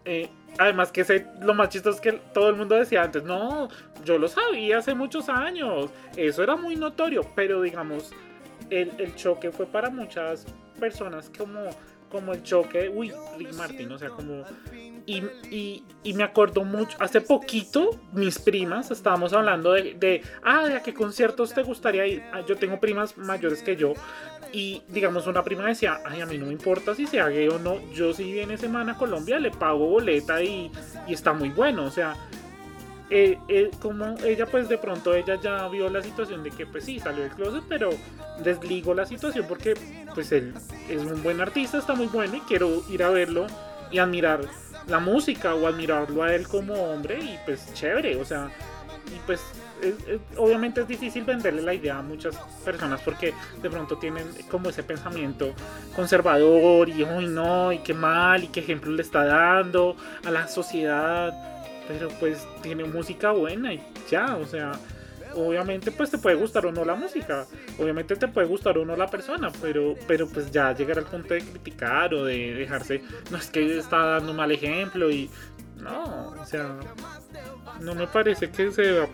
Eh, 0.05 0.29
además 0.59 0.93
que 0.93 1.05
sé, 1.05 1.27
lo 1.41 1.55
más 1.55 1.71
chistoso 1.71 1.97
es 1.97 2.01
que 2.01 2.13
todo 2.33 2.51
el 2.51 2.57
mundo 2.57 2.75
decía 2.75 3.03
antes, 3.03 3.25
no, 3.25 3.69
yo 4.05 4.19
lo 4.19 4.29
sabía 4.29 4.79
hace 4.79 4.95
muchos 4.95 5.29
años, 5.29 5.91
eso 6.17 6.43
era 6.43 6.57
muy 6.57 6.77
notorio, 6.77 7.23
pero 7.35 7.63
digamos, 7.63 8.13
el, 8.71 8.93
el 8.99 9.15
choque 9.15 9.51
fue 9.51 9.67
para 9.67 9.91
muchas 9.91 10.47
personas 10.79 11.31
como 11.37 11.71
como 12.15 12.33
el 12.33 12.45
choque, 12.45 12.89
uy, 12.89 13.13
Rick 13.37 13.55
Martin, 13.55 13.91
o 13.91 13.99
sea, 13.99 14.09
como... 14.09 14.45
Y, 15.05 15.83
y, 16.05 16.15
me 16.15 16.23
acuerdo 16.23 16.65
mucho, 16.65 16.97
hace 17.01 17.21
poquito 17.21 17.91
mis 18.13 18.39
primas 18.39 18.91
estábamos 18.93 19.33
hablando 19.33 19.73
de, 19.73 19.95
de, 19.95 20.23
ah, 20.45 20.67
¿de 20.67 20.77
a 20.77 20.81
qué 20.83 20.95
conciertos 20.95 21.53
te 21.53 21.63
gustaría 21.63 22.07
ir? 22.07 22.23
Ah, 22.33 22.43
yo 22.47 22.57
tengo 22.57 22.79
primas 22.79 23.19
mayores 23.19 23.63
que 23.65 23.75
yo 23.75 23.95
y 24.55 24.83
digamos 24.89 25.27
una 25.27 25.43
prima 25.43 25.67
decía, 25.67 26.01
ay, 26.05 26.21
a 26.21 26.27
mí 26.27 26.39
no 26.39 26.47
me 26.47 26.53
importa 26.53 26.95
si 26.95 27.09
sea 27.09 27.29
gay 27.29 27.49
o 27.49 27.59
no, 27.59 27.81
yo 27.93 28.13
si 28.15 28.31
viene 28.33 28.57
semana 28.57 28.93
a 28.93 28.97
Colombia 28.97 29.41
le 29.41 29.51
pago 29.51 29.89
boleta 29.89 30.41
y, 30.43 30.71
y 31.09 31.13
está 31.13 31.33
muy 31.33 31.49
bueno, 31.49 31.85
o 31.85 31.91
sea, 31.91 32.15
eh, 33.11 33.37
eh, 33.49 33.71
como 33.83 34.15
ella 34.25 34.47
pues 34.47 34.69
de 34.69 34.79
pronto 34.79 35.13
ella 35.15 35.39
ya 35.41 35.69
vio 35.69 35.91
la 35.91 36.03
situación 36.03 36.43
de 36.43 36.51
que 36.51 36.67
pues 36.67 36.85
sí 36.85 36.99
salió 36.99 37.23
del 37.23 37.33
closet 37.33 37.63
pero 37.69 37.91
desligó 38.43 38.95
la 38.95 39.05
situación 39.05 39.45
porque 39.47 39.75
pues 40.15 40.33
él 40.33 40.55
es 40.89 41.03
un 41.03 41.23
buen 41.23 41.39
artista 41.41 41.77
está 41.77 41.95
muy 41.95 42.07
bueno 42.07 42.37
y 42.37 42.41
quiero 42.41 42.83
ir 42.89 43.03
a 43.03 43.11
verlo 43.11 43.47
y 43.91 43.99
admirar 43.99 44.41
la 44.87 45.01
música 45.01 45.55
o 45.55 45.67
admirarlo 45.67 46.23
a 46.23 46.35
él 46.35 46.49
como 46.49 46.73
hombre 46.75 47.19
y 47.21 47.39
pues 47.45 47.75
chévere 47.75 48.17
o 48.17 48.25
sea 48.25 48.49
y 49.15 49.19
pues 49.27 49.43
obviamente 50.37 50.81
es 50.83 50.89
difícil 50.89 51.25
venderle 51.25 51.63
la 51.63 51.75
idea 51.75 51.99
a 51.99 52.03
muchas 52.03 52.37
personas 52.65 53.01
porque 53.03 53.35
de 53.63 53.71
pronto 53.71 53.99
tienen 53.99 54.27
como 54.51 54.71
ese 54.71 54.83
pensamiento 54.83 55.53
conservador 55.95 56.89
y 56.89 57.03
hoy 57.03 57.27
no 57.27 57.73
y 57.73 57.79
qué 57.79 57.95
mal 57.95 58.45
y 58.45 58.49
qué 58.49 58.61
ejemplo 58.61 58.93
le 58.93 59.03
está 59.03 59.25
dando 59.25 59.97
a 60.25 60.31
la 60.31 60.49
sociedad 60.49 61.33
pero 61.87 62.09
pues 62.21 62.47
tiene 62.63 62.85
música 62.85 63.33
buena 63.33 63.73
y 63.73 63.83
ya, 64.11 64.37
o 64.37 64.47
sea, 64.47 64.73
obviamente 65.35 65.91
pues 65.91 66.11
te 66.11 66.19
puede 66.19 66.37
gustar 66.37 66.67
o 66.67 66.73
no 66.73 66.85
la 66.85 66.95
música, 66.95 67.47
obviamente 67.79 68.17
te 68.17 68.29
puede 68.29 68.47
gustar 68.47 68.79
o 68.79 68.85
no 68.85 68.97
la 68.97 69.09
persona, 69.09 69.51
pero, 69.61 69.95
pero 70.07 70.29
pues 70.29 70.51
ya 70.51 70.73
llegar 70.75 70.99
al 70.99 71.05
punto 71.05 71.35
de 71.35 71.41
criticar 71.41 72.15
o 72.15 72.25
de 72.25 72.55
dejarse, 72.55 73.03
no 73.31 73.39
es 73.39 73.51
que 73.51 73.79
está 73.79 73.99
dando 73.99 74.31
un 74.31 74.37
mal 74.37 74.51
ejemplo 74.51 75.11
y 75.11 75.31
no, 75.77 76.35
o 76.41 76.47
sea, 76.47 76.77
no 77.81 77.95
me 77.95 78.07
parece 78.07 78.51
que 78.51 78.71
se 78.73 79.07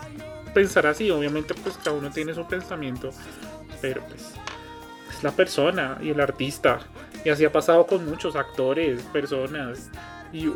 pensar 0.50 0.86
así, 0.86 1.10
obviamente 1.10 1.54
pues 1.54 1.76
cada 1.78 1.96
uno 1.96 2.10
tiene 2.10 2.34
su 2.34 2.46
pensamiento, 2.46 3.10
pero 3.80 4.02
pues 4.02 4.32
es 5.10 5.22
la 5.22 5.32
persona 5.32 5.98
y 6.00 6.10
el 6.10 6.20
artista, 6.20 6.80
y 7.24 7.30
así 7.30 7.44
ha 7.44 7.52
pasado 7.52 7.86
con 7.86 8.04
muchos 8.04 8.36
actores, 8.36 9.02
personas, 9.12 9.90
y, 10.32 10.48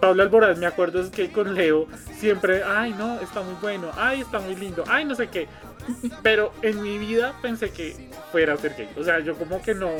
Pablo 0.00 0.22
Alborán, 0.22 0.58
me 0.58 0.66
acuerdo 0.66 1.02
es 1.02 1.10
que 1.10 1.30
con 1.30 1.54
Leo 1.54 1.86
siempre, 2.16 2.62
ay 2.64 2.94
no, 2.96 3.20
está 3.20 3.42
muy 3.42 3.54
bueno, 3.60 3.90
ay 3.96 4.22
está 4.22 4.38
muy 4.38 4.56
lindo, 4.56 4.84
ay 4.88 5.04
no 5.04 5.14
sé 5.14 5.28
qué. 5.28 5.46
Pero 6.22 6.52
en 6.62 6.82
mi 6.82 6.96
vida 6.98 7.34
pensé 7.42 7.70
que 7.70 8.10
fuera 8.30 8.54
a 8.54 8.56
ser 8.56 8.74
gay. 8.76 8.88
O 8.96 9.02
sea, 9.02 9.18
yo 9.18 9.36
como 9.36 9.60
que 9.60 9.74
no, 9.74 9.90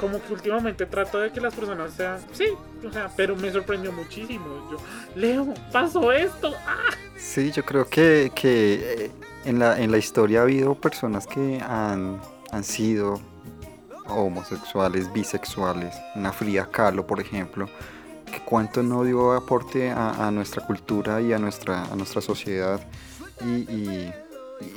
como 0.00 0.22
que 0.22 0.32
últimamente 0.32 0.86
trato 0.86 1.18
de 1.18 1.30
que 1.30 1.40
las 1.40 1.54
personas 1.54 1.92
sean, 1.94 2.18
sí, 2.32 2.46
o 2.86 2.92
sea, 2.92 3.10
pero 3.16 3.36
me 3.36 3.50
sorprendió 3.50 3.92
muchísimo. 3.92 4.46
Yo, 4.70 4.78
Leo, 5.14 5.54
pasó 5.72 6.12
esto. 6.12 6.52
¡Ah! 6.66 6.94
Sí, 7.16 7.50
yo 7.52 7.64
creo 7.64 7.88
que, 7.88 8.32
que 8.34 9.04
eh, 9.06 9.10
en, 9.44 9.58
la, 9.58 9.80
en 9.80 9.90
la 9.90 9.98
historia 9.98 10.40
ha 10.40 10.42
habido 10.42 10.74
personas 10.74 11.26
que 11.26 11.60
han, 11.62 12.20
han 12.50 12.64
sido 12.64 13.20
homosexuales, 14.06 15.12
bisexuales, 15.12 15.94
una 16.14 16.32
fría 16.32 16.68
Kahlo, 16.70 17.06
por 17.06 17.20
ejemplo, 17.20 17.68
que 18.30 18.40
cuánto 18.40 18.82
no 18.82 19.04
dio 19.04 19.32
aporte 19.32 19.90
a, 19.90 20.30
nuestra 20.30 20.66
cultura 20.66 21.20
y 21.20 21.32
a 21.32 21.38
nuestra, 21.38 21.84
a 21.84 21.96
nuestra 21.96 22.20
sociedad 22.20 22.80
y, 23.44 24.10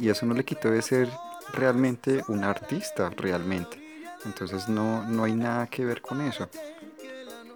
eso 0.02 0.26
no 0.26 0.34
le 0.34 0.44
quitó 0.44 0.72
de 0.72 0.82
ser 0.82 1.08
realmente 1.54 2.24
un 2.28 2.44
artista, 2.44 3.10
realmente. 3.16 3.87
Entonces 4.26 4.68
no, 4.68 5.04
no 5.04 5.24
hay 5.24 5.34
nada 5.34 5.68
que 5.68 5.86
ver 5.86 6.02
con 6.02 6.22
eso. 6.22 6.50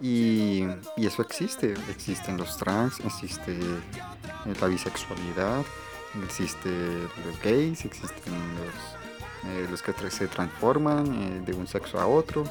Y, 0.02 0.66
eso 0.98 1.22
existe, 1.22 1.74
existen 1.90 2.38
los 2.38 2.58
trans, 2.58 3.00
existe 3.02 3.58
la 4.60 4.68
bisexualidad, 4.68 5.64
existe 6.24 6.70
los 7.26 7.40
gays, 7.44 7.86
existen 7.86 8.34
los 8.56 9.02
eh, 9.44 9.68
los 9.72 9.82
que 9.82 9.94
se 10.12 10.28
transforman 10.28 11.08
eh, 11.16 11.42
de 11.44 11.54
un 11.54 11.66
sexo 11.66 12.00
a 12.00 12.06
otro, 12.06 12.44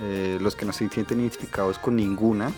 eh, 0.00 0.36
los 0.40 0.56
que 0.56 0.64
no 0.64 0.72
se 0.72 0.88
sienten 0.88 1.20
identificados 1.20 1.78
con 1.78 1.94
ninguna, 1.94 2.50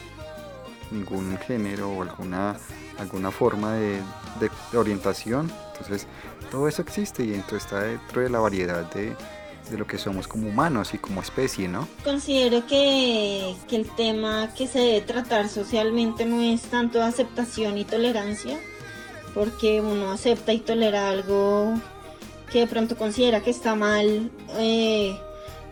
ningún 0.90 1.36
género 1.38 1.90
o 1.90 2.02
alguna, 2.02 2.56
alguna 2.98 3.30
forma 3.30 3.74
de, 3.74 4.00
orientación. 4.72 5.52
Entonces, 5.72 6.06
todo 6.50 6.68
eso 6.68 6.80
existe 6.80 7.22
y 7.22 7.34
entonces 7.34 7.64
está 7.64 7.82
dentro 7.82 8.22
de 8.22 8.30
la 8.30 8.38
variedad 8.38 8.90
de, 8.92 9.14
de 9.70 9.78
lo 9.78 9.86
que 9.86 9.98
somos 9.98 10.26
como 10.26 10.48
humanos 10.48 10.94
y 10.94 10.98
como 10.98 11.20
especie, 11.20 11.68
¿no? 11.68 11.88
Considero 12.04 12.66
que, 12.66 13.54
que, 13.68 13.76
el 13.76 13.88
tema 13.94 14.52
que 14.56 14.66
se 14.66 14.78
debe 14.78 15.00
tratar 15.02 15.48
socialmente 15.48 16.24
no 16.26 16.40
es 16.40 16.62
tanto 16.62 17.02
aceptación 17.02 17.78
y 17.78 17.84
tolerancia, 17.84 18.58
porque 19.34 19.80
uno 19.80 20.12
acepta 20.12 20.52
y 20.52 20.58
tolera 20.58 21.10
algo 21.10 21.74
que 22.50 22.60
de 22.60 22.66
pronto 22.66 22.96
considera 22.96 23.40
que 23.40 23.50
está 23.50 23.74
mal 23.74 24.30
eh, 24.58 25.16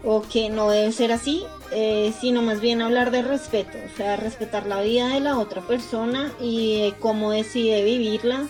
o 0.05 0.23
que 0.23 0.49
no 0.49 0.71
debe 0.71 0.93
ser 0.93 1.13
así, 1.13 1.45
eh, 1.73 2.13
sino 2.21 2.41
más 2.41 2.61
bien 2.61 2.83
hablar 2.83 3.11
de 3.11 3.23
respeto, 3.23 3.77
o 3.93 3.97
sea, 3.97 4.17
respetar 4.17 4.67
la 4.67 4.81
vida 4.81 5.09
de 5.09 5.21
la 5.21 5.39
otra 5.39 5.61
persona 5.63 6.33
y 6.41 6.83
de 6.83 6.95
cómo 6.99 7.33
decide 7.33 7.83
vivirla 7.85 8.47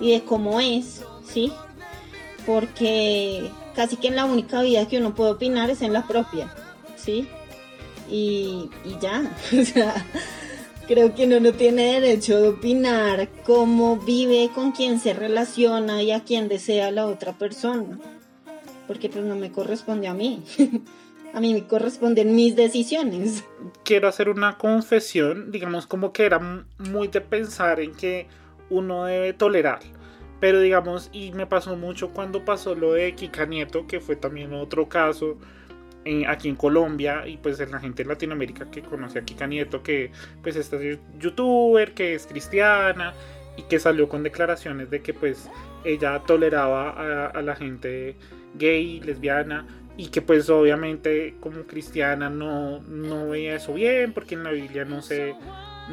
y 0.00 0.12
de 0.12 0.24
cómo 0.24 0.60
es, 0.60 1.02
¿sí? 1.24 1.52
Porque 2.46 3.50
casi 3.78 3.96
que 3.96 4.08
en 4.08 4.16
la 4.16 4.24
única 4.24 4.60
vida 4.60 4.88
que 4.88 4.98
uno 4.98 5.14
puede 5.14 5.30
opinar 5.30 5.70
es 5.70 5.82
en 5.82 5.92
la 5.92 6.04
propia, 6.04 6.52
¿sí? 6.96 7.28
Y, 8.10 8.68
y 8.84 8.98
ya, 9.00 9.32
o 9.56 9.64
sea, 9.64 9.94
Creo 10.88 11.14
que 11.14 11.26
uno 11.26 11.38
no 11.38 11.52
tiene 11.52 12.00
derecho 12.00 12.40
de 12.40 12.48
opinar 12.48 13.28
cómo 13.44 13.98
vive, 13.98 14.50
con 14.54 14.72
quién 14.72 14.98
se 14.98 15.12
relaciona 15.12 16.02
y 16.02 16.12
a 16.12 16.24
quién 16.24 16.48
desea 16.48 16.90
la 16.90 17.06
otra 17.06 17.34
persona. 17.34 17.98
Porque 18.86 19.10
pues 19.10 19.22
no 19.22 19.36
me 19.36 19.52
corresponde 19.52 20.08
a 20.08 20.14
mí. 20.14 20.42
a 21.34 21.40
mí 21.40 21.52
me 21.52 21.66
corresponden 21.66 22.34
mis 22.34 22.56
decisiones. 22.56 23.44
Quiero 23.84 24.08
hacer 24.08 24.30
una 24.30 24.56
confesión, 24.56 25.52
digamos 25.52 25.86
como 25.86 26.10
que 26.14 26.24
era 26.24 26.64
muy 26.78 27.08
de 27.08 27.20
pensar 27.20 27.80
en 27.80 27.94
que 27.94 28.26
uno 28.70 29.04
debe 29.04 29.34
tolerar. 29.34 29.80
Pero 30.40 30.60
digamos, 30.60 31.10
y 31.12 31.32
me 31.32 31.46
pasó 31.46 31.76
mucho 31.76 32.10
cuando 32.10 32.44
pasó 32.44 32.74
lo 32.74 32.92
de 32.92 33.14
Kika 33.14 33.46
Nieto, 33.46 33.86
que 33.86 34.00
fue 34.00 34.16
también 34.16 34.52
otro 34.52 34.88
caso 34.88 35.36
aquí 36.26 36.48
en 36.48 36.56
Colombia 36.56 37.26
y 37.26 37.36
pues 37.36 37.60
en 37.60 37.70
la 37.70 37.80
gente 37.80 38.02
de 38.02 38.08
Latinoamérica 38.08 38.70
que 38.70 38.82
conoce 38.82 39.18
a 39.18 39.22
Kika 39.24 39.46
Nieto, 39.46 39.82
que 39.82 40.10
pues 40.42 40.56
esta 40.56 40.76
es 40.76 40.98
youtuber, 41.18 41.92
que 41.92 42.14
es 42.14 42.26
cristiana 42.26 43.12
y 43.56 43.62
que 43.62 43.78
salió 43.78 44.08
con 44.08 44.22
declaraciones 44.22 44.90
de 44.90 45.02
que 45.02 45.12
pues 45.12 45.50
ella 45.84 46.20
toleraba 46.26 47.28
a, 47.28 47.42
la 47.42 47.56
gente 47.56 48.16
gay, 48.54 49.00
lesbiana 49.00 49.66
y 49.96 50.08
que 50.08 50.22
pues 50.22 50.48
obviamente 50.48 51.34
como 51.40 51.62
cristiana 51.64 52.30
no, 52.30 52.80
no 52.82 53.28
veía 53.28 53.56
eso 53.56 53.74
bien 53.74 54.12
porque 54.12 54.34
en 54.34 54.44
la 54.44 54.52
Biblia 54.52 54.84
no 54.84 55.02
se, 55.02 55.34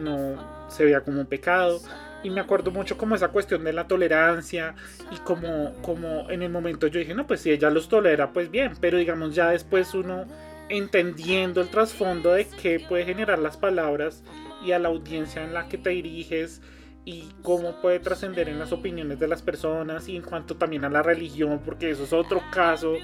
no 0.02 0.70
se 0.70 0.86
veía 0.86 1.02
como 1.02 1.22
un 1.22 1.28
pecado 1.28 1.82
y 2.26 2.32
me 2.32 2.42
acuerdo 2.42 2.72
mucho 2.72 2.98
como 2.98 3.14
esa 3.14 3.28
cuestión 3.28 3.64
de 3.64 3.72
la 3.72 3.88
tolerancia 3.88 4.74
y 5.12 5.18
como, 5.18 5.74
como 5.84 6.28
en 6.32 6.42
el 6.42 6.50
momento 6.50 6.88
yo 6.88 7.00
dije, 7.00 7.14
no, 7.14 7.28
pues 7.28 7.42
si 7.42 7.52
ella 7.52 7.70
los 7.70 7.88
tolera, 7.88 8.34
pues 8.34 8.50
bien, 8.50 8.74
pero 8.82 8.98
digamos 8.98 9.36
ya 9.36 9.52
después 9.52 9.94
uno 9.94 10.26
entendiendo 10.68 11.62
el 11.62 11.70
trasfondo 11.70 12.34
de 12.34 12.48
qué 12.48 12.80
puede 12.80 13.06
generar 13.06 13.38
las 13.38 13.58
palabras 13.58 14.24
y 14.66 14.72
a 14.72 14.80
la 14.80 14.88
audiencia 14.88 15.44
en 15.44 15.54
la 15.54 15.68
que 15.68 15.78
te 15.78 15.92
diriges 15.92 16.64
y 17.06 17.30
cómo 17.44 17.80
puede 17.80 18.00
trascender 18.00 18.50
en 18.50 18.58
las 18.58 18.72
opiniones 18.72 19.20
de 19.20 19.28
las 19.28 19.44
personas 19.44 20.10
y 20.10 20.16
en 20.16 20.24
cuanto 20.24 20.56
también 20.56 20.84
a 20.84 20.90
la 20.90 21.04
religión, 21.04 21.62
porque 21.64 21.92
eso 21.92 22.06
es 22.06 22.14
otro 22.14 22.42
caso 22.52 22.96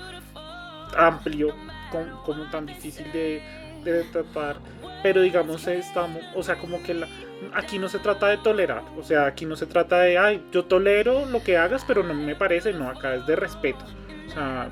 amplio, 0.97 1.53
como, 2.25 2.49
tan 2.49 2.65
difícil 2.65 3.05
de, 3.11 3.43
de 3.83 4.03
tratar, 4.05 4.57
pero 5.03 5.21
digamos 5.21 5.67
estamos, 5.67 6.21
o 6.35 6.43
sea, 6.43 6.57
como 6.57 6.81
que 6.83 6.93
la, 6.93 7.07
aquí 7.53 7.79
no 7.79 7.89
se 7.89 7.99
trata 7.99 8.27
de 8.27 8.37
tolerar, 8.37 8.83
o 8.97 9.03
sea, 9.03 9.25
aquí 9.25 9.45
no 9.45 9.55
se 9.55 9.65
trata 9.65 9.99
de, 10.01 10.17
ay, 10.17 10.43
yo 10.51 10.65
tolero 10.65 11.25
lo 11.25 11.43
que 11.43 11.57
hagas, 11.57 11.83
pero 11.85 12.03
no 12.03 12.13
me 12.13 12.35
parece, 12.35 12.73
no, 12.73 12.89
acá 12.89 13.15
es 13.15 13.25
de 13.25 13.35
respeto. 13.35 13.83
O 14.27 14.33
sea, 14.33 14.69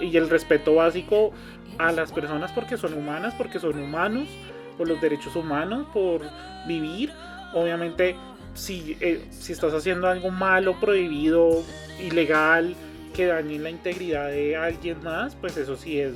y 0.00 0.16
el 0.16 0.28
respeto 0.28 0.74
básico 0.74 1.32
a 1.78 1.92
las 1.92 2.10
personas 2.10 2.50
porque 2.50 2.76
son 2.76 2.94
humanas, 2.94 3.32
porque 3.34 3.60
son 3.60 3.78
humanos, 3.78 4.28
por 4.76 4.88
los 4.88 5.00
derechos 5.00 5.36
humanos, 5.36 5.86
por 5.92 6.22
vivir. 6.66 7.12
Obviamente, 7.54 8.16
si, 8.54 8.96
eh, 9.00 9.26
si 9.30 9.52
estás 9.52 9.72
haciendo 9.72 10.08
algo 10.08 10.30
malo, 10.30 10.78
prohibido, 10.80 11.62
ilegal, 12.00 12.74
que 13.14 13.26
dañe 13.26 13.58
la 13.58 13.70
integridad 13.70 14.28
de 14.28 14.56
alguien 14.56 15.02
más, 15.02 15.34
pues 15.36 15.56
eso 15.56 15.76
sí 15.76 16.00
es 16.00 16.14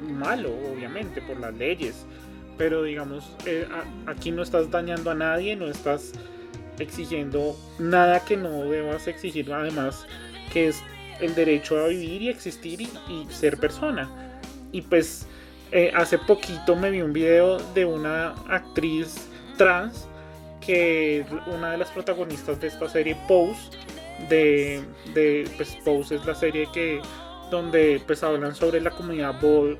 malo, 0.00 0.50
obviamente, 0.72 1.20
por 1.22 1.38
las 1.38 1.54
leyes 1.54 2.06
pero 2.56 2.82
digamos, 2.82 3.30
eh, 3.44 3.66
aquí 4.06 4.30
no 4.30 4.42
estás 4.42 4.70
dañando 4.70 5.10
a 5.10 5.14
nadie, 5.14 5.56
no 5.56 5.68
estás 5.68 6.12
exigiendo 6.78 7.56
nada 7.78 8.24
que 8.24 8.36
no 8.36 8.64
debas 8.64 9.06
exigir, 9.06 9.52
además 9.52 10.06
que 10.52 10.68
es 10.68 10.82
el 11.20 11.34
derecho 11.34 11.78
a 11.78 11.88
vivir 11.88 12.22
y 12.22 12.28
existir 12.28 12.80
y, 12.82 13.26
ser 13.30 13.58
persona. 13.58 14.10
Y 14.72 14.82
pues 14.82 15.26
eh, 15.72 15.90
hace 15.94 16.18
poquito 16.18 16.76
me 16.76 16.90
vi 16.90 17.02
un 17.02 17.12
video 17.12 17.58
de 17.74 17.84
una 17.84 18.30
actriz 18.48 19.28
trans 19.56 20.06
que 20.60 21.24
una 21.46 21.72
de 21.72 21.78
las 21.78 21.90
protagonistas 21.90 22.60
de 22.60 22.68
esta 22.68 22.88
serie 22.88 23.16
Pose 23.28 23.70
de, 24.28 24.82
de 25.14 25.48
pues 25.56 25.76
Pose 25.84 26.16
es 26.16 26.26
la 26.26 26.34
serie 26.34 26.66
que 26.72 27.00
donde 27.50 28.02
pues 28.06 28.22
hablan 28.22 28.54
sobre 28.54 28.80
la 28.80 28.90
comunidad 28.90 29.40
ball 29.40 29.78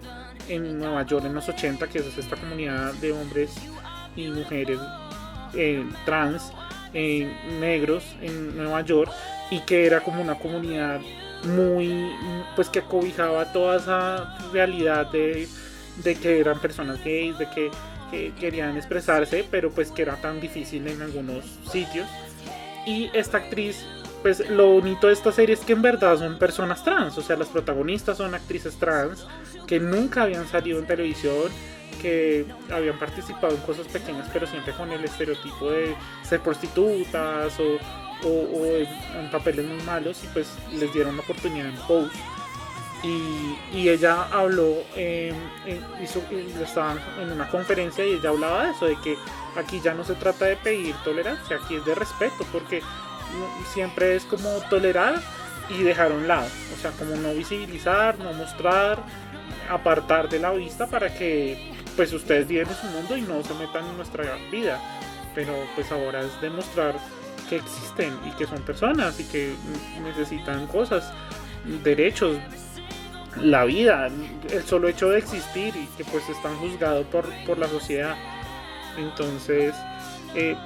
en 0.48 0.78
Nueva 0.78 1.04
York 1.04 1.24
en 1.24 1.34
los 1.34 1.48
80, 1.48 1.86
que 1.88 1.98
es 1.98 2.18
esta 2.18 2.36
comunidad 2.36 2.92
de 2.94 3.12
hombres 3.12 3.54
y 4.14 4.28
mujeres 4.28 4.78
eh, 5.54 5.84
trans 6.04 6.52
eh, 6.94 7.30
negros 7.60 8.04
en 8.20 8.56
Nueva 8.56 8.80
York 8.82 9.10
y 9.50 9.60
que 9.60 9.86
era 9.86 10.00
como 10.00 10.22
una 10.22 10.36
comunidad 10.36 11.00
muy, 11.44 12.10
pues 12.54 12.68
que 12.68 12.82
cobijaba 12.82 13.52
toda 13.52 13.76
esa 13.76 14.38
realidad 14.52 15.10
de, 15.10 15.48
de 16.02 16.14
que 16.14 16.40
eran 16.40 16.58
personas 16.58 17.02
gays, 17.04 17.38
de 17.38 17.48
que, 17.50 17.70
que 18.10 18.32
querían 18.38 18.76
expresarse, 18.76 19.44
pero 19.50 19.70
pues 19.70 19.90
que 19.90 20.02
era 20.02 20.16
tan 20.16 20.40
difícil 20.40 20.86
en 20.86 21.02
algunos 21.02 21.44
sitios. 21.70 22.08
Y 22.86 23.10
esta 23.12 23.38
actriz 23.38 23.84
pues 24.22 24.48
lo 24.50 24.66
bonito 24.72 25.06
de 25.06 25.12
esta 25.12 25.32
serie 25.32 25.54
es 25.54 25.60
que 25.60 25.72
en 25.72 25.82
verdad 25.82 26.18
son 26.18 26.38
personas 26.38 26.82
trans, 26.82 27.16
o 27.18 27.22
sea, 27.22 27.36
las 27.36 27.48
protagonistas 27.48 28.16
son 28.18 28.34
actrices 28.34 28.76
trans 28.76 29.26
que 29.66 29.80
nunca 29.80 30.22
habían 30.22 30.46
salido 30.48 30.78
en 30.78 30.86
televisión, 30.86 31.50
que 32.00 32.46
habían 32.70 32.98
participado 32.98 33.54
en 33.54 33.60
cosas 33.62 33.86
pequeñas, 33.88 34.28
pero 34.32 34.46
siempre 34.46 34.72
con 34.74 34.90
el 34.92 35.04
estereotipo 35.04 35.70
de 35.70 35.94
ser 36.22 36.40
prostitutas 36.40 37.58
o, 37.60 38.64
en, 38.64 39.30
papeles 39.30 39.66
muy 39.66 39.82
malos, 39.82 40.22
y 40.24 40.26
pues 40.28 40.48
les 40.72 40.92
dieron 40.92 41.16
la 41.16 41.22
oportunidad 41.22 41.66
en 41.66 41.76
Pose. 41.86 42.10
Y, 43.02 43.88
ella 43.88 44.24
habló, 44.32 44.78
hizo, 46.02 46.22
estaban 46.60 46.98
en 47.20 47.30
una 47.30 47.48
conferencia 47.48 48.04
y 48.04 48.14
ella 48.14 48.30
hablaba 48.30 48.64
de 48.64 48.70
eso, 48.72 48.86
de 48.86 48.96
que 48.96 49.16
aquí 49.56 49.80
ya 49.80 49.94
no 49.94 50.02
se 50.02 50.14
trata 50.14 50.46
de 50.46 50.56
pedir 50.56 50.94
tolerancia, 51.04 51.56
aquí 51.62 51.76
es 51.76 51.84
de 51.84 51.94
respeto, 51.94 52.44
porque 52.50 52.82
siempre 53.72 54.16
es 54.16 54.24
como 54.24 54.48
tolerar 54.70 55.20
y 55.68 55.82
dejar 55.82 56.12
a 56.12 56.14
un 56.14 56.28
lado. 56.28 56.46
O 56.74 56.80
sea, 56.80 56.90
como 56.92 57.16
no 57.16 57.34
visibilizar, 57.34 58.18
no 58.18 58.32
mostrar, 58.32 58.98
apartar 59.70 60.28
de 60.28 60.38
la 60.38 60.52
vista 60.52 60.86
para 60.86 61.12
que 61.12 61.74
pues 61.96 62.12
ustedes 62.12 62.46
viven 62.46 62.68
en 62.68 62.74
su 62.74 62.86
mundo 62.88 63.16
y 63.16 63.22
no 63.22 63.42
se 63.42 63.54
metan 63.54 63.86
en 63.86 63.96
nuestra 63.96 64.24
vida. 64.50 64.80
Pero 65.34 65.52
pues 65.74 65.90
ahora 65.92 66.20
es 66.22 66.40
demostrar 66.40 66.94
que 67.48 67.56
existen 67.56 68.18
y 68.26 68.30
que 68.32 68.46
son 68.46 68.62
personas 68.62 69.18
y 69.20 69.24
que 69.24 69.54
necesitan 70.02 70.66
cosas, 70.66 71.12
derechos, 71.84 72.38
la 73.40 73.64
vida, 73.64 74.08
el 74.50 74.62
solo 74.64 74.88
hecho 74.88 75.10
de 75.10 75.18
existir 75.18 75.74
y 75.76 75.86
que 75.96 76.04
pues 76.04 76.28
están 76.28 76.56
juzgados 76.56 77.06
por, 77.06 77.28
por 77.44 77.58
la 77.58 77.68
sociedad. 77.68 78.16
Entonces, 78.96 79.74
eh, 80.34 80.56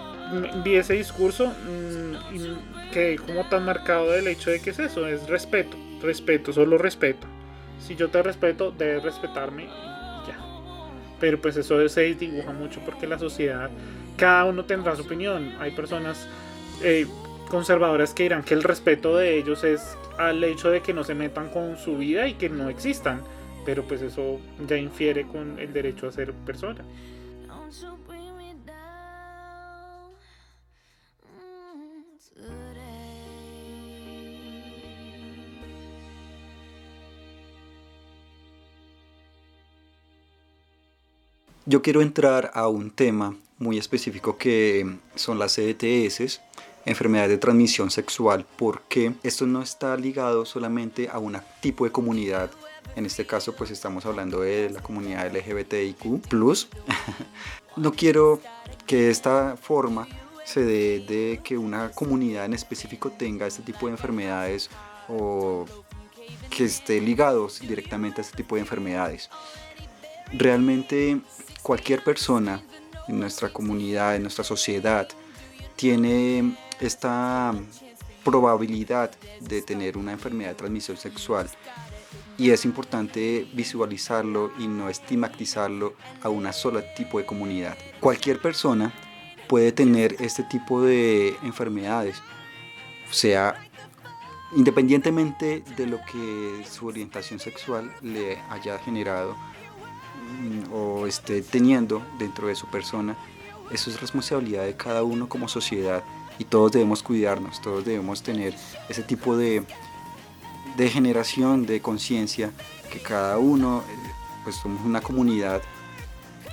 vi 0.64 0.76
ese 0.76 0.94
discurso 0.94 1.48
mm, 1.48 2.34
y 2.34 2.92
quedé 2.92 3.16
como 3.16 3.48
tan 3.48 3.64
marcado 3.64 4.10
del 4.10 4.28
hecho 4.28 4.50
de 4.50 4.60
que 4.60 4.70
es 4.70 4.78
eso, 4.78 5.06
es 5.06 5.28
respeto, 5.28 5.76
respeto, 6.02 6.52
solo 6.52 6.78
respeto. 6.78 7.26
Si 7.80 7.96
yo 7.96 8.10
te 8.10 8.22
respeto, 8.22 8.70
debes 8.70 9.02
respetarme 9.02 9.64
y 9.64 10.28
ya. 10.28 10.38
Pero 11.18 11.40
pues 11.40 11.56
eso 11.56 11.88
se 11.88 12.14
dibuja 12.14 12.52
mucho 12.52 12.80
porque 12.84 13.06
la 13.06 13.18
sociedad, 13.18 13.70
cada 14.16 14.44
uno 14.44 14.64
tendrá 14.64 14.94
su 14.96 15.02
opinión. 15.02 15.54
Hay 15.58 15.70
personas 15.70 16.28
eh, 16.82 17.06
conservadoras 17.48 18.12
que 18.14 18.24
dirán 18.24 18.42
que 18.42 18.54
el 18.54 18.62
respeto 18.62 19.16
de 19.16 19.38
ellos 19.38 19.64
es 19.64 19.96
al 20.18 20.44
hecho 20.44 20.70
de 20.70 20.82
que 20.82 20.92
no 20.92 21.04
se 21.04 21.14
metan 21.14 21.48
con 21.48 21.78
su 21.78 21.96
vida 21.96 22.28
y 22.28 22.34
que 22.34 22.48
no 22.48 22.68
existan. 22.68 23.22
Pero 23.64 23.84
pues 23.84 24.02
eso 24.02 24.40
ya 24.66 24.76
infiere 24.76 25.26
con 25.26 25.58
el 25.58 25.72
derecho 25.72 26.08
a 26.08 26.12
ser 26.12 26.32
persona. 26.32 26.82
Yo 41.70 41.82
quiero 41.82 42.02
entrar 42.02 42.50
a 42.54 42.66
un 42.66 42.90
tema 42.90 43.36
muy 43.58 43.78
específico 43.78 44.36
que 44.36 44.96
son 45.14 45.38
las 45.38 45.56
ETS, 45.56 46.40
enfermedades 46.84 47.30
de 47.30 47.38
transmisión 47.38 47.92
sexual, 47.92 48.44
porque 48.58 49.12
esto 49.22 49.46
no 49.46 49.62
está 49.62 49.96
ligado 49.96 50.44
solamente 50.44 51.08
a 51.08 51.20
un 51.20 51.38
tipo 51.60 51.84
de 51.84 51.92
comunidad. 51.92 52.50
En 52.96 53.06
este 53.06 53.24
caso, 53.24 53.54
pues 53.54 53.70
estamos 53.70 54.04
hablando 54.04 54.40
de 54.40 54.70
la 54.70 54.82
comunidad 54.82 55.32
LGBTIQ. 55.32 56.32
no 57.76 57.92
quiero 57.92 58.40
que 58.84 59.08
esta 59.08 59.56
forma 59.56 60.08
se 60.44 60.64
dé 60.64 60.98
de 61.06 61.40
que 61.44 61.56
una 61.56 61.92
comunidad 61.92 62.46
en 62.46 62.54
específico 62.54 63.10
tenga 63.10 63.46
este 63.46 63.62
tipo 63.62 63.86
de 63.86 63.92
enfermedades 63.92 64.70
o 65.08 65.66
que 66.50 66.64
esté 66.64 67.00
ligados 67.00 67.60
directamente 67.60 68.20
a 68.20 68.24
este 68.24 68.38
tipo 68.38 68.56
de 68.56 68.62
enfermedades. 68.62 69.30
Realmente 70.32 71.20
cualquier 71.62 72.02
persona 72.02 72.62
en 73.08 73.20
nuestra 73.20 73.52
comunidad, 73.52 74.16
en 74.16 74.22
nuestra 74.22 74.44
sociedad, 74.44 75.08
tiene 75.76 76.56
esta 76.80 77.54
probabilidad 78.24 79.10
de 79.40 79.62
tener 79.62 79.96
una 79.96 80.12
enfermedad 80.12 80.50
de 80.50 80.56
transmisión 80.56 80.96
sexual 80.96 81.48
y 82.36 82.50
es 82.50 82.64
importante 82.64 83.46
visualizarlo 83.52 84.50
y 84.58 84.66
no 84.66 84.88
estigmatizarlo 84.88 85.94
a 86.22 86.30
una 86.30 86.52
sola 86.52 86.82
tipo 86.94 87.18
de 87.18 87.26
comunidad. 87.26 87.76
Cualquier 88.00 88.40
persona 88.40 88.92
puede 89.48 89.72
tener 89.72 90.16
este 90.20 90.44
tipo 90.44 90.82
de 90.82 91.36
enfermedades, 91.42 92.22
o 93.10 93.12
sea, 93.12 93.54
independientemente 94.56 95.62
de 95.76 95.86
lo 95.86 95.98
que 96.10 96.64
su 96.70 96.86
orientación 96.86 97.40
sexual 97.40 97.92
le 98.00 98.38
haya 98.48 98.78
generado 98.78 99.36
o 100.72 101.06
esté 101.06 101.42
teniendo 101.42 102.02
dentro 102.18 102.48
de 102.48 102.54
su 102.54 102.66
persona, 102.66 103.16
eso 103.70 103.90
es 103.90 104.00
responsabilidad 104.00 104.64
de 104.64 104.76
cada 104.76 105.02
uno 105.02 105.28
como 105.28 105.48
sociedad 105.48 106.02
y 106.38 106.44
todos 106.44 106.72
debemos 106.72 107.02
cuidarnos, 107.02 107.60
todos 107.60 107.84
debemos 107.84 108.22
tener 108.22 108.54
ese 108.88 109.02
tipo 109.02 109.36
de, 109.36 109.64
de 110.76 110.88
generación 110.88 111.66
de 111.66 111.80
conciencia 111.80 112.50
que 112.90 112.98
cada 112.98 113.38
uno, 113.38 113.82
eh, 113.88 114.10
pues 114.42 114.56
somos 114.56 114.84
una 114.84 115.00
comunidad, 115.00 115.62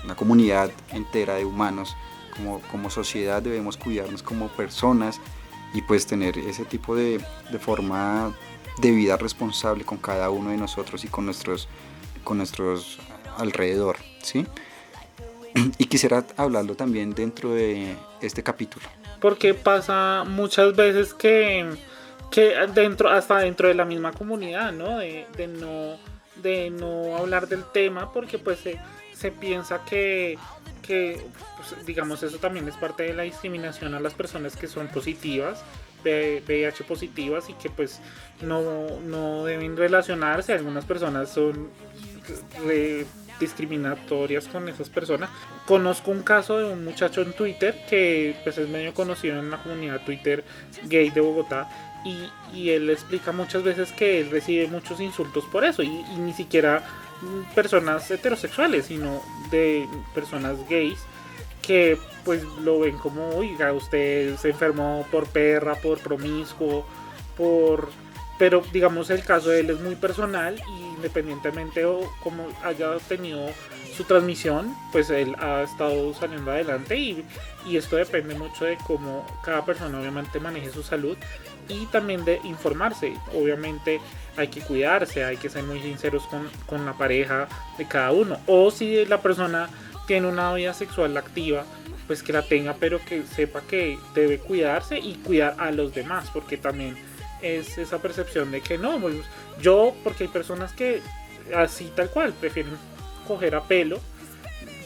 una 0.03 0.15
comunidad 0.15 0.71
entera 0.91 1.35
de 1.35 1.45
humanos, 1.45 1.95
como, 2.35 2.59
como 2.71 2.89
sociedad 2.89 3.41
debemos 3.41 3.77
cuidarnos 3.77 4.21
como 4.21 4.49
personas 4.49 5.19
y 5.73 5.81
pues 5.81 6.05
tener 6.05 6.37
ese 6.37 6.65
tipo 6.65 6.95
de, 6.95 7.23
de 7.51 7.59
forma 7.59 8.33
de 8.79 8.91
vida 8.91 9.17
responsable 9.17 9.83
con 9.83 9.97
cada 9.97 10.29
uno 10.29 10.51
de 10.51 10.57
nosotros 10.57 11.03
y 11.03 11.07
con 11.07 11.25
nuestros, 11.25 11.67
con 12.23 12.37
nuestros 12.37 12.99
alrededor, 13.37 13.97
¿sí? 14.21 14.45
Y 15.77 15.85
quisiera 15.85 16.23
hablarlo 16.35 16.75
también 16.75 17.13
dentro 17.13 17.53
de 17.53 17.95
este 18.21 18.43
capítulo. 18.43 18.85
Porque 19.19 19.53
pasa 19.53 20.23
muchas 20.27 20.75
veces 20.75 21.13
que, 21.13 21.65
que 22.29 22.55
dentro, 22.73 23.09
hasta 23.09 23.39
dentro 23.39 23.67
de 23.67 23.73
la 23.73 23.85
misma 23.85 24.11
comunidad, 24.11 24.71
¿no? 24.71 24.99
De, 24.99 25.25
no, 25.59 25.97
de 26.41 26.69
no 26.69 27.17
hablar 27.17 27.47
del 27.47 27.63
tema 27.71 28.11
porque 28.13 28.37
pues 28.37 28.59
se, 29.13 29.31
piensa 29.31 29.83
que, 29.85 30.37
que 30.83 31.19
pues, 31.55 31.85
digamos, 31.87 32.21
eso 32.21 32.37
también 32.37 32.67
es 32.67 32.75
parte 32.75 33.03
de 33.03 33.13
la 33.13 33.23
discriminación 33.23 33.95
a 33.95 33.99
las 33.99 34.13
personas 34.13 34.55
que 34.55 34.67
son 34.67 34.87
positivas 34.89 35.63
VIH 36.03 36.83
positivas 36.83 37.49
y 37.49 37.53
que 37.53 37.69
pues 37.69 37.99
no, 38.41 38.99
no 39.01 39.45
deben 39.45 39.75
relacionarse. 39.75 40.53
Algunas 40.53 40.85
personas 40.85 41.29
son 41.29 41.69
discriminatorias 43.39 44.47
con 44.47 44.69
esas 44.69 44.89
personas. 44.89 45.29
Conozco 45.65 46.11
un 46.11 46.23
caso 46.23 46.57
de 46.57 46.65
un 46.65 46.83
muchacho 46.83 47.21
en 47.21 47.33
Twitter 47.33 47.85
que 47.89 48.35
pues 48.43 48.57
es 48.57 48.67
medio 48.69 48.93
conocido 48.93 49.39
en 49.39 49.49
la 49.51 49.61
comunidad 49.61 50.01
Twitter 50.05 50.43
gay 50.85 51.09
de 51.09 51.21
Bogotá 51.21 51.69
y, 52.05 52.29
y 52.57 52.69
él 52.69 52.89
explica 52.89 53.31
muchas 53.31 53.63
veces 53.63 53.91
que 53.91 54.21
él 54.21 54.29
recibe 54.29 54.67
muchos 54.67 54.99
insultos 54.99 55.45
por 55.45 55.65
eso 55.65 55.83
y, 55.83 55.89
ni 56.17 56.33
siquiera 56.33 56.83
personas 57.55 58.09
heterosexuales 58.11 58.85
sino 58.85 59.21
de 59.49 59.87
personas 60.13 60.57
gays 60.69 60.99
que 61.61 61.97
pues 62.23 62.43
lo 62.63 62.79
ven 62.79 62.97
como 62.97 63.29
oiga 63.29 63.73
usted 63.73 64.37
se 64.37 64.49
enfermó 64.49 65.05
por 65.11 65.27
perra 65.27 65.75
por 65.75 65.97
promiscuo 65.99 66.85
por 67.35 67.89
pero 68.37 68.61
digamos 68.71 69.09
el 69.09 69.23
caso 69.23 69.49
de 69.49 69.61
él 69.61 69.71
es 69.71 69.79
muy 69.79 69.95
personal 69.95 70.55
y 70.55 70.86
independientemente 70.97 71.85
o 71.85 72.01
como 72.21 72.47
haya 72.63 72.97
tenido 73.07 73.49
su 73.95 74.03
transmisión, 74.03 74.75
pues 74.91 75.09
él 75.09 75.35
ha 75.39 75.63
estado 75.63 76.13
saliendo 76.13 76.51
adelante 76.51 76.97
y, 76.97 77.25
y, 77.65 77.77
esto 77.77 77.95
depende 77.95 78.35
mucho 78.35 78.65
de 78.65 78.77
cómo 78.85 79.25
cada 79.43 79.65
persona 79.65 79.99
obviamente 79.99 80.39
maneje 80.39 80.69
su 80.69 80.83
salud 80.83 81.17
y 81.69 81.85
también 81.87 82.25
de 82.25 82.39
informarse. 82.43 83.13
Obviamente 83.33 83.99
hay 84.35 84.49
que 84.49 84.61
cuidarse, 84.61 85.23
hay 85.23 85.37
que 85.37 85.49
ser 85.49 85.63
muy 85.63 85.81
sinceros 85.81 86.27
con, 86.27 86.47
con 86.65 86.85
la 86.85 86.93
pareja 86.93 87.47
de 87.77 87.87
cada 87.87 88.11
uno. 88.11 88.39
O 88.45 88.69
si 88.69 89.05
la 89.05 89.21
persona 89.21 89.69
tiene 90.05 90.27
una 90.27 90.53
vida 90.53 90.73
sexual 90.73 91.17
activa, 91.17 91.65
pues 92.05 92.23
que 92.23 92.33
la 92.33 92.41
tenga, 92.41 92.75
pero 92.79 93.03
que 93.03 93.23
sepa 93.23 93.61
que 93.61 93.97
debe 94.15 94.39
cuidarse 94.39 94.97
y 94.99 95.15
cuidar 95.15 95.55
a 95.57 95.71
los 95.71 95.93
demás, 95.93 96.29
porque 96.33 96.57
también 96.57 96.95
es 97.41 97.77
esa 97.77 97.99
percepción 97.99 98.51
de 98.51 98.61
que 98.61 98.77
no, 98.77 98.99
pues, 98.99 99.15
yo, 99.61 99.93
porque 100.03 100.25
hay 100.25 100.29
personas 100.29 100.73
que 100.73 101.01
así 101.55 101.91
tal 101.95 102.09
cual 102.09 102.33
prefieren 102.33 102.77
coger 103.27 103.55
a 103.55 103.63
pelo 103.63 103.99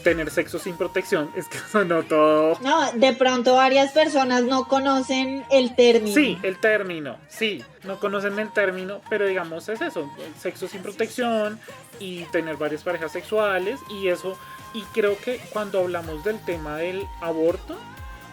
tener 0.02 0.30
sexo 0.30 0.58
sin 0.58 0.76
protección, 0.76 1.30
es 1.36 1.48
que 1.48 1.58
sonó 1.58 2.02
todo... 2.02 2.58
No, 2.60 2.92
de 2.92 3.12
pronto 3.14 3.54
varias 3.54 3.92
personas 3.92 4.42
no 4.42 4.68
conocen 4.68 5.44
el 5.50 5.74
término. 5.74 6.14
Sí, 6.14 6.38
el 6.42 6.58
término, 6.58 7.16
sí, 7.28 7.62
no 7.84 7.98
conocen 7.98 8.38
el 8.38 8.52
término, 8.52 9.00
pero 9.08 9.26
digamos 9.26 9.68
es 9.68 9.80
eso, 9.80 10.10
sexo 10.38 10.68
sin 10.68 10.82
protección 10.82 11.58
y 11.98 12.24
tener 12.26 12.56
varias 12.56 12.82
parejas 12.82 13.12
sexuales 13.12 13.80
y 13.88 14.08
eso, 14.08 14.36
y 14.74 14.82
creo 14.92 15.16
que 15.18 15.40
cuando 15.52 15.80
hablamos 15.80 16.24
del 16.24 16.38
tema 16.44 16.76
del 16.76 17.06
aborto, 17.20 17.76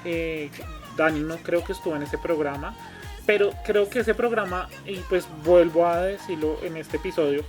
eh, 0.05 0.49
Dani 0.97 1.21
no 1.21 1.37
creo 1.37 1.63
que 1.63 1.73
estuvo 1.73 1.95
en 1.95 2.03
ese 2.03 2.17
programa, 2.17 2.75
pero 3.29 3.51
creo 3.63 3.87
que 3.87 3.99
ese 3.99 4.15
programa, 4.15 4.67
y 4.87 4.95
pues 5.01 5.27
vuelvo 5.43 5.85
a 5.85 6.01
decirlo 6.01 6.57
en 6.63 6.77
este 6.77 6.97
episodio, 6.97 7.43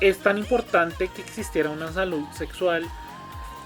es 0.00 0.16
tan 0.16 0.38
importante 0.38 1.08
que 1.08 1.20
existiera 1.20 1.68
una 1.68 1.92
salud 1.92 2.24
sexual 2.32 2.86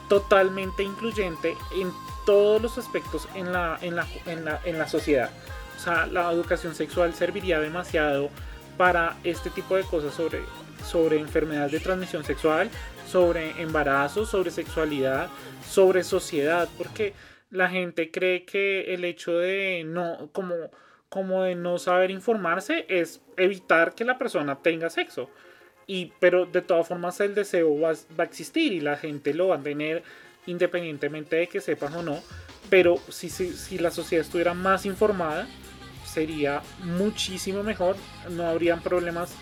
totalmente 0.09 0.83
incluyente 0.83 1.55
en 1.77 1.93
todos 2.27 2.61
los 2.61 2.77
aspectos 2.77 3.29
en 3.37 3.53
la, 3.53 3.79
en 3.83 3.95
la, 3.95 4.05
en 4.27 4.45
la, 4.45 4.61
en 4.65 4.81
la 4.81 4.89
sociedad. 4.89 5.31
O 5.77 5.79
sea, 5.79 6.07
la 6.07 6.33
educación 6.33 6.75
sexual 6.75 7.15
serviría 7.15 7.61
demasiado 7.61 8.31
para 8.77 9.17
este 9.23 9.49
tipo 9.51 9.77
de 9.77 9.85
cosas 9.85 10.13
sobre, 10.13 10.41
sobre 10.85 11.21
enfermedades 11.21 11.71
de 11.71 11.79
transmisión 11.79 12.25
sexual, 12.25 12.69
sobre 13.07 13.63
embarazo, 13.63 14.27
sobre 14.27 14.51
sexualidad, 14.51 15.29
sobre 15.65 16.03
sociedad, 16.03 16.69
porque 16.77 17.15
la 17.51 17.69
gente 17.69 18.11
cree 18.11 18.45
que 18.45 18.93
el 18.93 19.05
hecho 19.05 19.39
de 19.39 19.85
no, 19.87 20.31
como, 20.33 20.57
como 21.11 21.43
de 21.43 21.57
no 21.57 21.79
saber 21.79 22.11
informarse 22.11 22.87
es 22.89 23.21
evitar 23.37 23.95
que 23.95 24.05
la 24.05 24.17
persona 24.17 24.57
tenga 24.57 24.89
sexo. 24.89 25.29
Y, 25.87 26.13
pero 26.21 26.47
de 26.47 26.63
todas 26.63 26.87
formas 26.87 27.21
el 27.21 27.35
deseo 27.35 27.79
va, 27.79 27.93
va, 28.19 28.25
a 28.25 28.27
existir 28.27 28.73
y 28.73 28.81
la 28.81 28.97
gente 28.97 29.35
lo 29.35 29.49
va 29.49 29.57
a 29.57 29.63
tener 29.63 30.05
independientemente 30.47 31.37
de 31.37 31.49
que 31.49 31.61
sepan 31.61 31.95
o 31.95 32.03
no. 32.03 32.23
Pero 32.71 32.97
si, 33.09 33.29
si, 33.29 33.53
si 33.53 33.77
la 33.79 33.91
sociedad 33.91 34.25
estuviera 34.25 34.55
más 34.55 34.87
informada, 34.87 35.49
sería 36.07 36.63
muchísimo 36.85 37.65
mejor. 37.65 37.97
No 38.31 38.47
habrían 38.47 38.81
problemas 38.81 39.35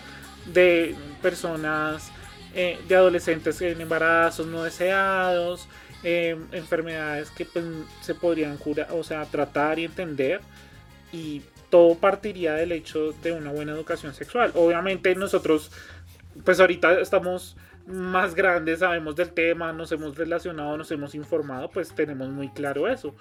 de 0.47 0.95
personas, 1.21 2.11
eh, 2.55 2.79
de 2.87 2.95
adolescentes 2.95 3.61
en 3.61 3.79
embarazos 3.79 4.47
no 4.47 4.63
deseados, 4.63 5.67
eh, 6.03 6.35
enfermedades 6.51 7.29
que 7.29 7.45
pues, 7.45 7.63
se 8.01 8.15
podrían 8.15 8.57
curar, 8.57 8.87
o 8.91 9.03
sea, 9.03 9.23
tratar 9.25 9.77
y 9.77 9.85
entender. 9.85 10.41
Y 11.11 11.41
todo 11.69 11.95
partiría 11.95 12.53
del 12.53 12.71
hecho 12.71 13.11
de 13.23 13.31
una 13.31 13.51
buena 13.51 13.73
educación 13.73 14.13
sexual. 14.13 14.51
Obviamente 14.55 15.13
nosotros 15.15 15.71
pues 16.43 16.59
ahorita 16.59 16.99
estamos 16.99 17.57
más 17.87 18.35
grandes, 18.35 18.79
sabemos 18.79 19.15
del 19.15 19.31
tema, 19.31 19.73
nos 19.73 19.91
hemos 19.91 20.15
relacionado, 20.15 20.77
nos 20.77 20.91
hemos 20.91 21.15
informado, 21.15 21.69
pues 21.69 21.93
tenemos 21.93 22.29
muy 22.29 22.49
claro 22.49 22.87
eso. 22.87 23.15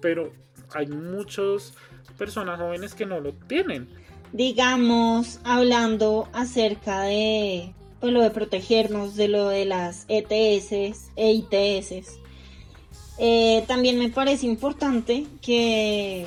Pero 0.00 0.32
hay 0.72 0.86
muchas 0.86 1.74
personas 2.16 2.58
jóvenes 2.58 2.94
que 2.94 3.06
no 3.06 3.20
lo 3.20 3.32
tienen. 3.32 3.88
Digamos, 4.32 5.40
hablando 5.44 6.28
acerca 6.32 7.02
de 7.02 7.72
pues, 8.00 8.12
lo 8.12 8.22
de 8.22 8.30
protegernos, 8.30 9.14
de 9.14 9.28
lo 9.28 9.48
de 9.48 9.66
las 9.66 10.06
ETS 10.08 10.72
e 11.16 11.32
ITS, 11.32 12.18
eh, 13.18 13.64
también 13.68 13.98
me 13.98 14.08
parece 14.08 14.46
importante 14.46 15.26
que, 15.40 16.26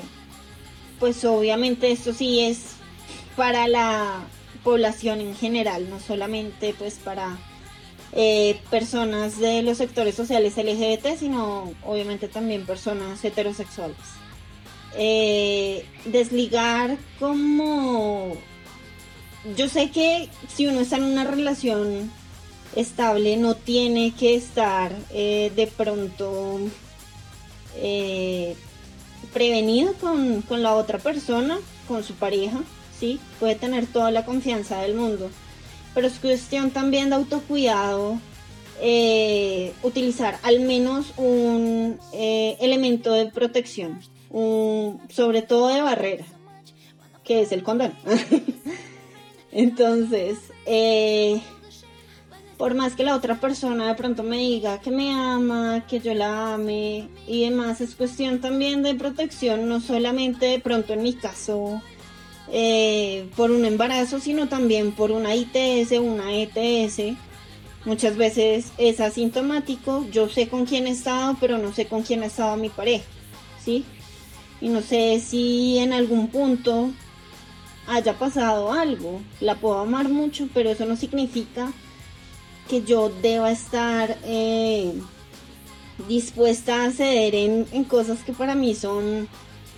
pues 0.98 1.24
obviamente 1.24 1.90
esto 1.90 2.12
sí 2.12 2.40
es 2.40 2.76
para 3.36 3.68
la 3.68 4.24
población 4.64 5.20
en 5.20 5.34
general, 5.34 5.88
no 5.88 6.00
solamente 6.00 6.74
pues 6.76 6.94
para 6.94 7.38
eh, 8.12 8.60
personas 8.70 9.38
de 9.38 9.62
los 9.62 9.78
sectores 9.78 10.14
sociales 10.14 10.56
LGBT, 10.56 11.16
sino 11.18 11.72
obviamente 11.84 12.28
también 12.28 12.66
personas 12.66 13.24
heterosexuales. 13.24 13.96
Eh, 14.96 15.86
desligar 16.04 16.96
como... 17.18 18.32
Yo 19.56 19.68
sé 19.68 19.90
que 19.90 20.28
si 20.48 20.66
uno 20.66 20.80
está 20.80 20.96
en 20.96 21.04
una 21.04 21.24
relación 21.24 22.10
estable 22.74 23.36
no 23.36 23.54
tiene 23.54 24.12
que 24.12 24.34
estar 24.34 24.92
eh, 25.10 25.52
de 25.54 25.66
pronto 25.66 26.60
prevenido 29.32 29.92
con, 29.94 30.42
con 30.42 30.62
la 30.62 30.74
otra 30.74 30.98
persona, 30.98 31.58
con 31.86 32.04
su 32.04 32.14
pareja, 32.14 32.60
¿sí? 32.98 33.20
Puede 33.40 33.54
tener 33.54 33.86
toda 33.86 34.10
la 34.10 34.24
confianza 34.24 34.80
del 34.82 34.94
mundo, 34.94 35.30
pero 35.94 36.06
es 36.06 36.18
cuestión 36.18 36.70
también 36.70 37.10
de 37.10 37.16
autocuidado, 37.16 38.18
eh, 38.80 39.72
utilizar 39.82 40.38
al 40.42 40.60
menos 40.60 41.12
un 41.16 41.98
eh, 42.12 42.56
elemento 42.60 43.12
de 43.12 43.26
protección, 43.26 44.00
sobre 45.08 45.42
todo 45.42 45.68
de 45.68 45.82
barrera, 45.82 46.24
que 47.24 47.40
es 47.42 47.52
el 47.52 47.62
condón. 47.62 47.92
Entonces, 49.52 50.38
eh, 50.66 51.40
por 52.58 52.74
más 52.74 52.94
que 52.94 53.04
la 53.04 53.14
otra 53.14 53.36
persona 53.36 53.86
de 53.86 53.94
pronto 53.94 54.24
me 54.24 54.38
diga 54.38 54.80
que 54.80 54.90
me 54.90 55.12
ama, 55.12 55.86
que 55.88 56.00
yo 56.00 56.12
la 56.12 56.54
ame 56.54 57.08
y 57.26 57.44
demás, 57.44 57.80
es 57.80 57.94
cuestión 57.94 58.40
también 58.40 58.82
de 58.82 58.96
protección, 58.96 59.68
no 59.68 59.80
solamente 59.80 60.46
de 60.46 60.58
pronto 60.58 60.92
en 60.92 61.04
mi 61.04 61.14
caso 61.14 61.80
eh, 62.50 63.30
por 63.36 63.52
un 63.52 63.64
embarazo, 63.64 64.18
sino 64.18 64.48
también 64.48 64.90
por 64.90 65.12
una 65.12 65.36
ITS, 65.36 65.92
una 66.00 66.34
ETS. 66.34 67.16
Muchas 67.84 68.16
veces 68.16 68.72
es 68.76 69.00
asintomático, 69.00 70.04
yo 70.10 70.28
sé 70.28 70.48
con 70.48 70.66
quién 70.66 70.88
he 70.88 70.90
estado, 70.90 71.36
pero 71.40 71.58
no 71.58 71.72
sé 71.72 71.86
con 71.86 72.02
quién 72.02 72.24
ha 72.24 72.26
estado 72.26 72.56
mi 72.56 72.70
pareja, 72.70 73.04
¿sí? 73.64 73.84
Y 74.60 74.68
no 74.68 74.82
sé 74.82 75.20
si 75.20 75.78
en 75.78 75.92
algún 75.92 76.26
punto 76.28 76.90
haya 77.86 78.18
pasado 78.18 78.72
algo. 78.72 79.20
La 79.40 79.54
puedo 79.54 79.78
amar 79.78 80.08
mucho, 80.08 80.48
pero 80.52 80.70
eso 80.70 80.86
no 80.86 80.96
significa 80.96 81.72
que 82.68 82.82
yo 82.82 83.10
deba 83.22 83.50
estar 83.50 84.18
eh, 84.24 84.92
dispuesta 86.06 86.84
a 86.84 86.90
ceder 86.90 87.34
en, 87.34 87.84
cosas 87.84 88.22
que 88.22 88.32
para 88.32 88.54
mí 88.54 88.74
son 88.74 89.28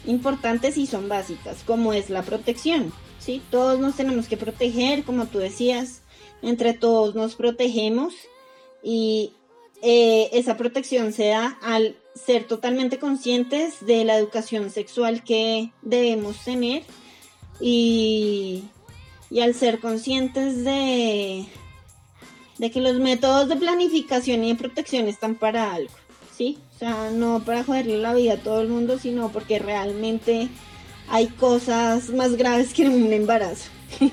importantes 0.07 0.77
y 0.77 0.87
son 0.87 1.09
básicas, 1.09 1.63
como 1.65 1.93
es 1.93 2.11
la 2.11 2.23
protección. 2.23 2.93
¿sí? 3.19 3.41
Todos 3.51 3.79
nos 3.79 3.97
tenemos 3.97 4.27
que 4.27 4.37
proteger, 4.37 5.05
como 5.05 5.27
tú 5.27 5.39
decías, 5.39 6.03
entre 6.43 6.75
todos 6.75 7.15
nos 7.15 7.37
protegemos 7.37 8.15
y 8.83 9.33
eh, 9.83 10.29
esa 10.33 10.57
protección 10.57 11.13
se 11.13 11.29
da 11.29 11.59
al 11.63 11.97
ser 12.15 12.45
totalmente 12.45 12.99
conscientes 12.99 13.85
de 13.87 14.05
la 14.05 14.17
educación 14.17 14.71
sexual 14.71 15.23
que 15.23 15.73
debemos 15.83 16.43
tener 16.45 16.83
y, 17.61 18.65
y 19.31 19.41
al 19.41 19.55
ser 19.55 19.81
conscientes 19.81 20.65
de, 20.65 21.47
de 22.61 22.71
que 22.71 22.83
los 22.83 23.01
métodos 23.01 23.49
de 23.49 23.57
planificación 23.57 24.45
y 24.45 24.53
de 24.53 24.59
protección 24.59 25.09
están 25.09 25.35
para 25.35 25.73
algo. 25.73 25.95
¿sí? 26.37 26.59
O 26.77 26.79
sea, 26.79 27.11
no 27.11 27.43
para 27.43 27.65
joderle 27.65 27.97
la 27.97 28.13
vida 28.13 28.35
a 28.35 28.43
todo 28.43 28.61
el 28.61 28.69
mundo, 28.69 28.99
sino 28.99 29.33
porque 29.33 29.59
realmente 29.59 30.49
hay 31.09 31.29
cosas 31.29 32.11
más 32.11 32.37
graves 32.37 32.75
que 32.75 32.87
un 32.87 33.11
embarazo. 33.15 33.71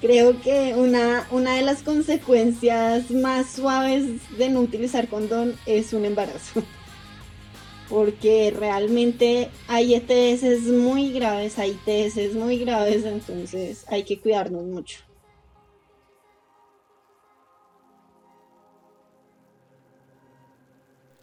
Creo 0.00 0.40
que 0.40 0.74
una, 0.74 1.28
una 1.30 1.54
de 1.56 1.62
las 1.62 1.82
consecuencias 1.82 3.10
más 3.10 3.52
suaves 3.52 4.06
de 4.38 4.48
no 4.48 4.60
utilizar 4.60 5.08
condón 5.08 5.54
es 5.66 5.92
un 5.92 6.06
embarazo. 6.06 6.62
Porque 7.90 8.54
realmente 8.58 9.50
hay 9.68 9.94
ETS 9.94 10.62
muy 10.62 11.12
graves, 11.12 11.58
hay 11.58 11.78
ITS 11.86 12.34
muy 12.34 12.56
graves, 12.56 13.04
entonces 13.04 13.84
hay 13.86 14.04
que 14.04 14.18
cuidarnos 14.18 14.64
mucho. 14.64 15.00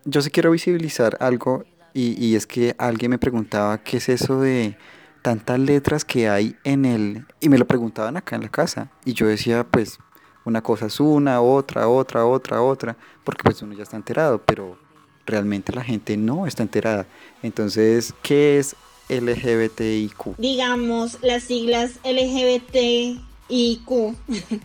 Yo 0.05 0.21
sí 0.21 0.29
quiero 0.29 0.51
visibilizar 0.51 1.17
algo 1.19 1.63
y, 1.93 2.23
y, 2.23 2.35
es 2.35 2.45
que 2.45 2.75
alguien 2.77 3.11
me 3.11 3.17
preguntaba 3.17 3.79
qué 3.79 3.97
es 3.97 4.09
eso 4.09 4.39
de 4.39 4.77
tantas 5.21 5.59
letras 5.59 6.05
que 6.05 6.29
hay 6.29 6.55
en 6.63 6.85
el... 6.85 7.25
Y 7.39 7.49
me 7.49 7.57
lo 7.57 7.65
preguntaban 7.65 8.15
acá 8.15 8.35
en 8.35 8.43
la 8.43 8.49
casa. 8.49 8.91
Y 9.05 9.13
yo 9.13 9.27
decía, 9.27 9.65
pues, 9.65 9.99
una 10.45 10.61
cosa 10.61 10.85
es 10.87 10.99
una, 10.99 11.41
otra, 11.41 11.87
otra, 11.87 12.25
otra, 12.25 12.61
otra, 12.61 12.97
porque 13.23 13.43
pues 13.43 13.61
uno 13.61 13.73
ya 13.73 13.83
está 13.83 13.97
enterado, 13.97 14.41
pero 14.45 14.77
realmente 15.25 15.73
la 15.73 15.83
gente 15.83 16.17
no 16.17 16.47
está 16.47 16.63
enterada. 16.63 17.05
Entonces, 17.43 18.13
¿qué 18.21 18.59
es 18.59 18.75
LGBTIQ? 19.09 20.37
Digamos, 20.37 21.17
las 21.21 21.43
siglas 21.43 21.99
LGBT 22.03 23.19
y 23.49 23.81
Q, 23.83 24.15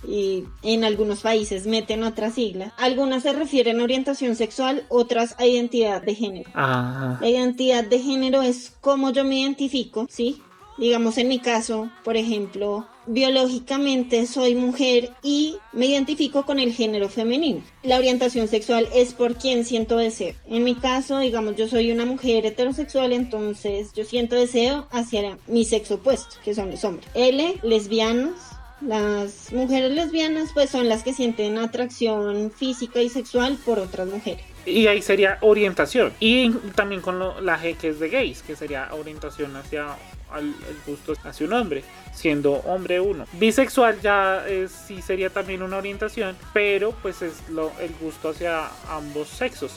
y 0.06 0.44
en 0.62 0.84
algunos 0.84 1.20
países 1.20 1.66
meten 1.66 2.04
otras 2.04 2.34
siglas. 2.34 2.72
Algunas 2.76 3.22
se 3.22 3.32
refieren 3.32 3.80
a 3.80 3.84
orientación 3.84 4.36
sexual, 4.36 4.84
otras 4.88 5.34
a 5.38 5.46
identidad 5.46 6.02
de 6.02 6.14
género. 6.14 6.50
Ah. 6.54 7.18
La 7.20 7.28
identidad 7.28 7.84
de 7.84 7.98
género 7.98 8.42
es 8.42 8.72
cómo 8.80 9.10
yo 9.10 9.24
me 9.24 9.40
identifico, 9.40 10.06
¿sí? 10.10 10.42
Digamos 10.76 11.18
en 11.18 11.28
mi 11.28 11.38
caso, 11.38 11.88
por 12.02 12.16
ejemplo, 12.16 12.84
biológicamente 13.06 14.26
soy 14.26 14.56
mujer 14.56 15.10
y 15.22 15.56
me 15.72 15.86
identifico 15.86 16.44
con 16.44 16.58
el 16.58 16.72
género 16.72 17.08
femenino. 17.08 17.62
La 17.84 17.96
orientación 17.96 18.48
sexual 18.48 18.88
es 18.92 19.14
por 19.14 19.36
quien 19.36 19.64
siento 19.64 19.96
deseo. 19.96 20.34
En 20.48 20.64
mi 20.64 20.74
caso, 20.74 21.18
digamos, 21.18 21.54
yo 21.54 21.68
soy 21.68 21.92
una 21.92 22.06
mujer 22.06 22.44
heterosexual, 22.44 23.12
entonces 23.12 23.92
yo 23.94 24.04
siento 24.04 24.34
deseo 24.34 24.88
hacia 24.90 25.38
mi 25.46 25.64
sexo 25.64 25.96
opuesto, 25.96 26.36
que 26.44 26.54
son 26.54 26.72
los 26.72 26.82
hombres. 26.82 27.08
L, 27.14 27.60
lesbianas, 27.62 28.53
las 28.80 29.52
mujeres 29.52 29.92
lesbianas 29.92 30.50
pues 30.52 30.70
son 30.70 30.88
las 30.88 31.02
que 31.02 31.12
sienten 31.12 31.58
atracción 31.58 32.50
física 32.50 33.00
y 33.00 33.08
sexual 33.08 33.58
por 33.64 33.78
otras 33.78 34.08
mujeres. 34.08 34.44
Y 34.66 34.86
ahí 34.86 35.02
sería 35.02 35.38
orientación. 35.42 36.12
Y 36.20 36.50
también 36.74 37.00
con 37.00 37.18
la 37.18 37.60
G 37.60 37.76
que 37.76 37.88
es 37.88 38.00
de 38.00 38.08
gays, 38.08 38.42
que 38.42 38.56
sería 38.56 38.88
orientación 38.92 39.56
hacia 39.56 39.96
el 40.36 40.54
gusto 40.86 41.14
hacia 41.22 41.46
un 41.46 41.52
hombre, 41.52 41.84
siendo 42.12 42.54
hombre 42.54 43.00
uno. 43.00 43.26
Bisexual 43.34 44.00
ya 44.00 44.44
sí 44.68 45.00
sería 45.02 45.30
también 45.30 45.62
una 45.62 45.76
orientación, 45.76 46.36
pero 46.52 46.92
pues 47.02 47.22
es 47.22 47.48
lo, 47.50 47.72
el 47.80 47.94
gusto 48.00 48.30
hacia 48.30 48.68
ambos 48.88 49.28
sexos. 49.28 49.72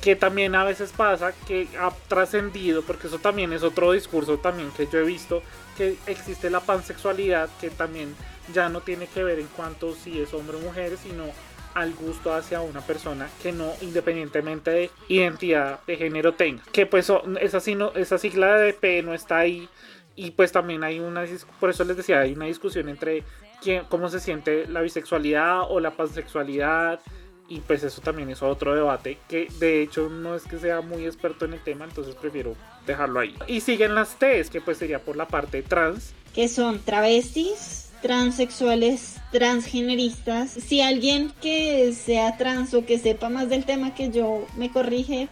Que 0.00 0.16
también 0.16 0.56
a 0.56 0.64
veces 0.64 0.92
pasa 0.96 1.32
que 1.46 1.68
ha 1.78 1.92
trascendido, 2.08 2.82
porque 2.82 3.06
eso 3.06 3.20
también 3.20 3.52
es 3.52 3.62
otro 3.62 3.92
discurso 3.92 4.38
también 4.38 4.72
que 4.72 4.88
yo 4.92 4.98
he 4.98 5.04
visto, 5.04 5.42
que 5.76 5.96
existe 6.06 6.50
la 6.50 6.58
pansexualidad, 6.58 7.48
que 7.60 7.70
también 7.70 8.16
ya 8.52 8.68
no 8.68 8.80
tiene 8.80 9.06
que 9.06 9.22
ver 9.24 9.38
en 9.38 9.48
cuanto 9.48 9.94
si 9.94 10.20
es 10.20 10.32
hombre 10.34 10.56
o 10.56 10.60
mujer, 10.60 10.96
sino 10.96 11.24
al 11.74 11.94
gusto 11.94 12.34
hacia 12.34 12.60
una 12.60 12.80
persona 12.80 13.28
que 13.42 13.52
no 13.52 13.72
independientemente 13.80 14.70
de 14.70 14.90
identidad 15.08 15.80
de 15.86 15.96
género 15.96 16.34
tenga. 16.34 16.62
Que 16.72 16.86
pues 16.86 17.10
esa, 17.40 17.60
esa 17.94 18.18
sigla 18.18 18.56
de 18.56 18.72
P 18.74 19.02
no 19.02 19.14
está 19.14 19.38
ahí 19.38 19.68
y 20.14 20.32
pues 20.32 20.52
también 20.52 20.84
hay 20.84 21.00
una, 21.00 21.24
por 21.58 21.70
eso 21.70 21.84
les 21.84 21.96
decía, 21.96 22.20
hay 22.20 22.32
una 22.32 22.46
discusión 22.46 22.88
entre 22.88 23.24
quién, 23.62 23.84
cómo 23.88 24.08
se 24.08 24.20
siente 24.20 24.66
la 24.66 24.80
bisexualidad 24.82 25.62
o 25.70 25.80
la 25.80 25.92
pansexualidad 25.92 27.00
y 27.48 27.60
pues 27.60 27.82
eso 27.82 28.00
también 28.00 28.30
es 28.30 28.42
otro 28.42 28.74
debate 28.74 29.18
que 29.28 29.48
de 29.58 29.82
hecho 29.82 30.08
no 30.08 30.34
es 30.34 30.44
que 30.44 30.58
sea 30.58 30.80
muy 30.80 31.04
experto 31.06 31.44
en 31.44 31.54
el 31.54 31.60
tema, 31.60 31.84
entonces 31.84 32.14
prefiero 32.14 32.54
dejarlo 32.86 33.20
ahí. 33.20 33.34
Y 33.46 33.60
siguen 33.60 33.94
las 33.94 34.18
T's, 34.18 34.50
que 34.50 34.60
pues 34.60 34.78
sería 34.78 35.00
por 35.00 35.16
la 35.16 35.26
parte 35.26 35.62
trans. 35.62 36.14
Que 36.34 36.48
son 36.48 36.80
travestis, 36.80 37.91
transexuales, 38.02 39.16
transgeneristas. 39.30 40.50
Si 40.50 40.82
alguien 40.82 41.32
que 41.40 41.94
sea 41.94 42.36
trans 42.36 42.74
o 42.74 42.84
que 42.84 42.98
sepa 42.98 43.30
más 43.30 43.48
del 43.48 43.64
tema 43.64 43.94
que 43.94 44.10
yo 44.10 44.46
me 44.56 44.70
corrige, 44.70 45.28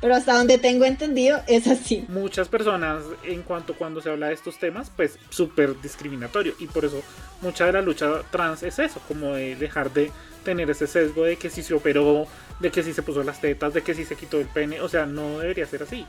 pero 0.00 0.16
hasta 0.16 0.36
donde 0.36 0.58
tengo 0.58 0.86
entendido 0.86 1.40
es 1.46 1.66
así. 1.66 2.06
Muchas 2.08 2.48
personas 2.48 3.04
en 3.22 3.42
cuanto 3.42 3.74
cuando 3.74 4.00
se 4.00 4.10
habla 4.10 4.28
de 4.28 4.34
estos 4.34 4.58
temas, 4.58 4.90
pues 4.96 5.18
súper 5.28 5.80
discriminatorio 5.80 6.54
y 6.58 6.66
por 6.66 6.84
eso 6.84 7.02
mucha 7.42 7.66
de 7.66 7.72
la 7.72 7.82
lucha 7.82 8.22
trans 8.30 8.62
es 8.62 8.78
eso, 8.78 9.00
como 9.06 9.34
de 9.34 9.54
dejar 9.56 9.92
de 9.92 10.10
tener 10.42 10.70
ese 10.70 10.86
sesgo 10.86 11.24
de 11.24 11.36
que 11.36 11.50
si 11.50 11.62
se 11.62 11.74
operó, 11.74 12.26
de 12.60 12.70
que 12.70 12.82
si 12.82 12.94
se 12.94 13.02
puso 13.02 13.22
las 13.22 13.40
tetas, 13.40 13.74
de 13.74 13.82
que 13.82 13.94
si 13.94 14.06
se 14.06 14.16
quitó 14.16 14.40
el 14.40 14.46
pene, 14.46 14.80
o 14.80 14.88
sea, 14.88 15.04
no 15.04 15.38
debería 15.38 15.66
ser 15.66 15.82
así 15.82 16.06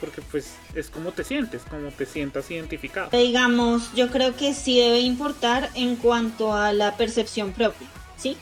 porque 0.00 0.22
pues 0.22 0.54
es 0.74 0.90
como 0.90 1.12
te 1.12 1.24
sientes, 1.24 1.62
como 1.62 1.90
te 1.90 2.06
sientas 2.06 2.50
identificado. 2.50 3.10
Digamos, 3.10 3.92
yo 3.94 4.10
creo 4.10 4.36
que 4.36 4.54
sí 4.54 4.78
debe 4.78 5.00
importar 5.00 5.70
en 5.74 5.96
cuanto 5.96 6.52
a 6.52 6.72
la 6.72 6.96
percepción 6.96 7.52
propia, 7.52 7.88
¿sí? 8.16 8.36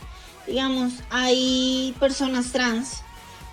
Digamos, 0.47 0.93
hay 1.11 1.95
personas 2.01 2.53
trans 2.53 3.03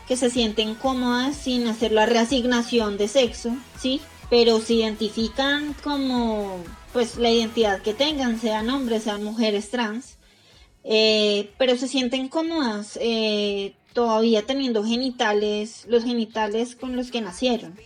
que 0.07 0.17
se 0.17 0.29
sienten 0.29 0.75
cómodas 0.75 1.37
sin 1.37 1.67
hacer 1.67 1.91
la 1.91 2.05
reasignación 2.05 2.97
de 2.97 3.07
sexo, 3.07 3.55
¿sí? 3.79 4.01
Pero 4.29 4.59
se 4.59 4.73
identifican 4.73 5.73
como 5.83 6.63
pues 6.93 7.17
la 7.17 7.29
identidad 7.29 7.81
que 7.81 7.93
tengan, 7.93 8.39
sean 8.39 8.69
hombres, 8.69 9.03
sean 9.03 9.23
mujeres 9.23 9.69
trans, 9.69 10.17
eh, 10.83 11.51
pero 11.57 11.77
se 11.77 11.87
sienten 11.87 12.27
cómodas 12.27 12.97
eh, 13.01 13.73
todavía 13.93 14.45
teniendo 14.45 14.83
genitales, 14.83 15.85
los 15.87 16.03
genitales 16.03 16.75
con 16.75 16.95
los 16.95 17.11
que 17.11 17.21
nacieron. 17.21 17.77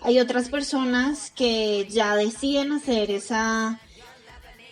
Hay 0.00 0.20
otras 0.20 0.48
personas 0.48 1.32
que 1.34 1.86
ya 1.90 2.14
deciden 2.14 2.72
hacer 2.72 3.10
esa, 3.10 3.80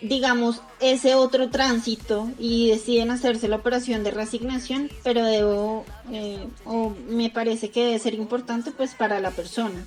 digamos, 0.01 0.61
ese 0.79 1.15
otro 1.15 1.49
tránsito 1.49 2.29
y 2.39 2.69
deciden 2.69 3.11
hacerse 3.11 3.49
la 3.49 3.57
operación 3.57 4.03
de 4.03 4.11
reasignación, 4.11 4.89
pero 5.03 5.25
debo, 5.25 5.85
eh, 6.11 6.47
o 6.63 6.93
me 7.09 7.29
parece 7.29 7.69
que 7.69 7.83
debe 7.83 7.99
ser 7.99 8.13
importante 8.13 8.71
pues 8.71 8.95
para 8.95 9.19
la 9.19 9.31
persona, 9.31 9.85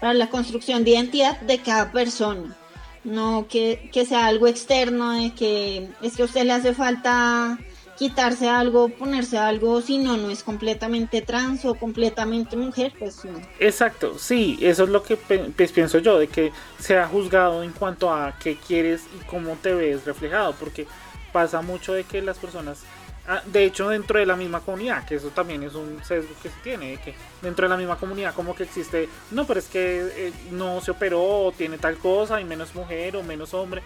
para 0.00 0.12
la 0.12 0.28
construcción 0.28 0.82
de 0.82 0.92
identidad 0.92 1.40
de 1.40 1.58
cada 1.58 1.92
persona. 1.92 2.56
No 3.02 3.46
que, 3.48 3.88
que 3.92 4.04
sea 4.04 4.26
algo 4.26 4.46
externo, 4.46 5.12
de 5.12 5.32
que 5.32 5.88
es 6.02 6.16
que 6.16 6.22
a 6.22 6.26
usted 6.26 6.44
le 6.44 6.52
hace 6.52 6.74
falta 6.74 7.58
quitarse 8.00 8.48
algo, 8.48 8.88
ponerse 8.88 9.36
algo, 9.36 9.82
si 9.82 9.98
no, 9.98 10.16
no 10.16 10.30
es 10.30 10.42
completamente 10.42 11.20
trans 11.20 11.66
o 11.66 11.74
completamente 11.74 12.56
mujer, 12.56 12.94
pues 12.98 13.26
no. 13.26 13.38
Exacto, 13.58 14.18
sí, 14.18 14.58
eso 14.62 14.84
es 14.84 14.88
lo 14.88 15.02
que 15.02 15.18
pues, 15.18 15.70
pienso 15.70 15.98
yo, 15.98 16.18
de 16.18 16.26
que 16.26 16.50
se 16.78 16.96
ha 16.96 17.06
juzgado 17.06 17.62
en 17.62 17.72
cuanto 17.72 18.10
a 18.10 18.38
qué 18.38 18.56
quieres 18.56 19.02
y 19.14 19.22
cómo 19.26 19.54
te 19.56 19.74
ves 19.74 20.06
reflejado, 20.06 20.54
porque 20.54 20.86
pasa 21.30 21.60
mucho 21.60 21.92
de 21.92 22.04
que 22.04 22.22
las 22.22 22.38
personas 22.38 22.84
Ah, 23.28 23.42
de 23.46 23.64
hecho, 23.64 23.88
dentro 23.90 24.18
de 24.18 24.26
la 24.26 24.34
misma 24.34 24.58
comunidad, 24.58 25.04
que 25.04 25.14
eso 25.14 25.28
también 25.28 25.62
es 25.62 25.74
un 25.76 26.02
sesgo 26.02 26.34
que 26.42 26.48
se 26.48 26.56
tiene, 26.64 26.96
que 26.96 27.14
dentro 27.40 27.64
de 27.64 27.68
la 27.68 27.76
misma 27.76 27.96
comunidad 27.96 28.34
como 28.34 28.56
que 28.56 28.64
existe, 28.64 29.08
no, 29.30 29.46
pero 29.46 29.60
es 29.60 29.68
que 29.68 30.00
eh, 30.16 30.32
no 30.50 30.80
se 30.80 30.90
operó 30.90 31.22
o 31.22 31.52
tiene 31.52 31.78
tal 31.78 31.96
cosa 31.98 32.40
y 32.40 32.44
menos 32.44 32.74
mujer 32.74 33.16
o 33.16 33.22
menos 33.22 33.54
hombre. 33.54 33.82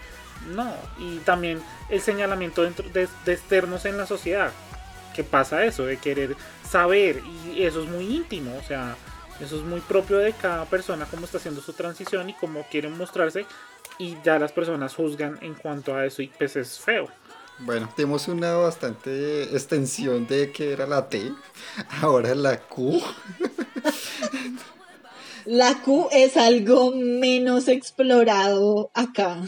No, 0.47 0.73
y 0.99 1.17
también 1.19 1.61
el 1.89 2.01
señalamiento 2.01 2.63
dentro 2.63 2.87
de, 2.89 3.07
externos 3.25 3.85
en 3.85 3.97
la 3.97 4.05
sociedad, 4.05 4.51
que 5.15 5.23
pasa 5.23 5.65
eso, 5.65 5.85
de 5.85 5.97
querer 5.97 6.35
saber, 6.69 7.21
y 7.53 7.63
eso 7.63 7.81
es 7.81 7.89
muy 7.89 8.15
íntimo, 8.15 8.55
o 8.57 8.63
sea, 8.63 8.95
eso 9.39 9.57
es 9.57 9.63
muy 9.63 9.81
propio 9.81 10.17
de 10.17 10.33
cada 10.33 10.65
persona, 10.65 11.07
cómo 11.09 11.25
está 11.25 11.37
haciendo 11.37 11.61
su 11.61 11.73
transición 11.73 12.29
y 12.29 12.33
cómo 12.33 12.65
quieren 12.69 12.97
mostrarse, 12.97 13.45
y 13.97 14.17
ya 14.23 14.37
las 14.37 14.51
personas 14.51 14.93
juzgan 14.93 15.39
en 15.41 15.55
cuanto 15.55 15.95
a 15.95 16.05
eso, 16.05 16.21
y 16.21 16.27
pues 16.27 16.55
es 16.55 16.79
feo. 16.79 17.07
Bueno, 17.59 17.89
tenemos 17.95 18.27
una 18.27 18.53
bastante 18.55 19.43
extensión 19.43 20.27
de 20.27 20.51
que 20.51 20.73
era 20.73 20.85
la 20.85 21.07
T, 21.07 21.31
ahora 22.01 22.35
la 22.35 22.59
Q. 22.59 23.01
La 25.45 25.75
Q 25.81 26.09
es 26.11 26.37
algo 26.37 26.91
menos 26.91 27.67
explorado 27.67 28.89
acá. 28.93 29.41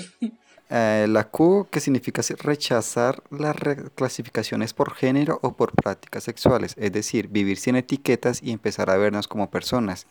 Eh, 0.69 1.05
la 1.07 1.23
Q, 1.23 1.67
que 1.71 1.79
significa 1.79 2.21
rechazar 2.39 3.23
las 3.29 3.55
clasificaciones 3.95 4.73
por 4.73 4.93
género 4.93 5.39
o 5.41 5.53
por 5.53 5.71
prácticas 5.71 6.25
sexuales, 6.25 6.73
es 6.77 6.91
decir, 6.91 7.29
vivir 7.29 7.57
sin 7.57 7.77
etiquetas 7.77 8.43
y 8.43 8.51
empezar 8.51 8.89
a 8.89 8.97
vernos 8.97 9.29
como 9.29 9.49
personas. 9.49 10.07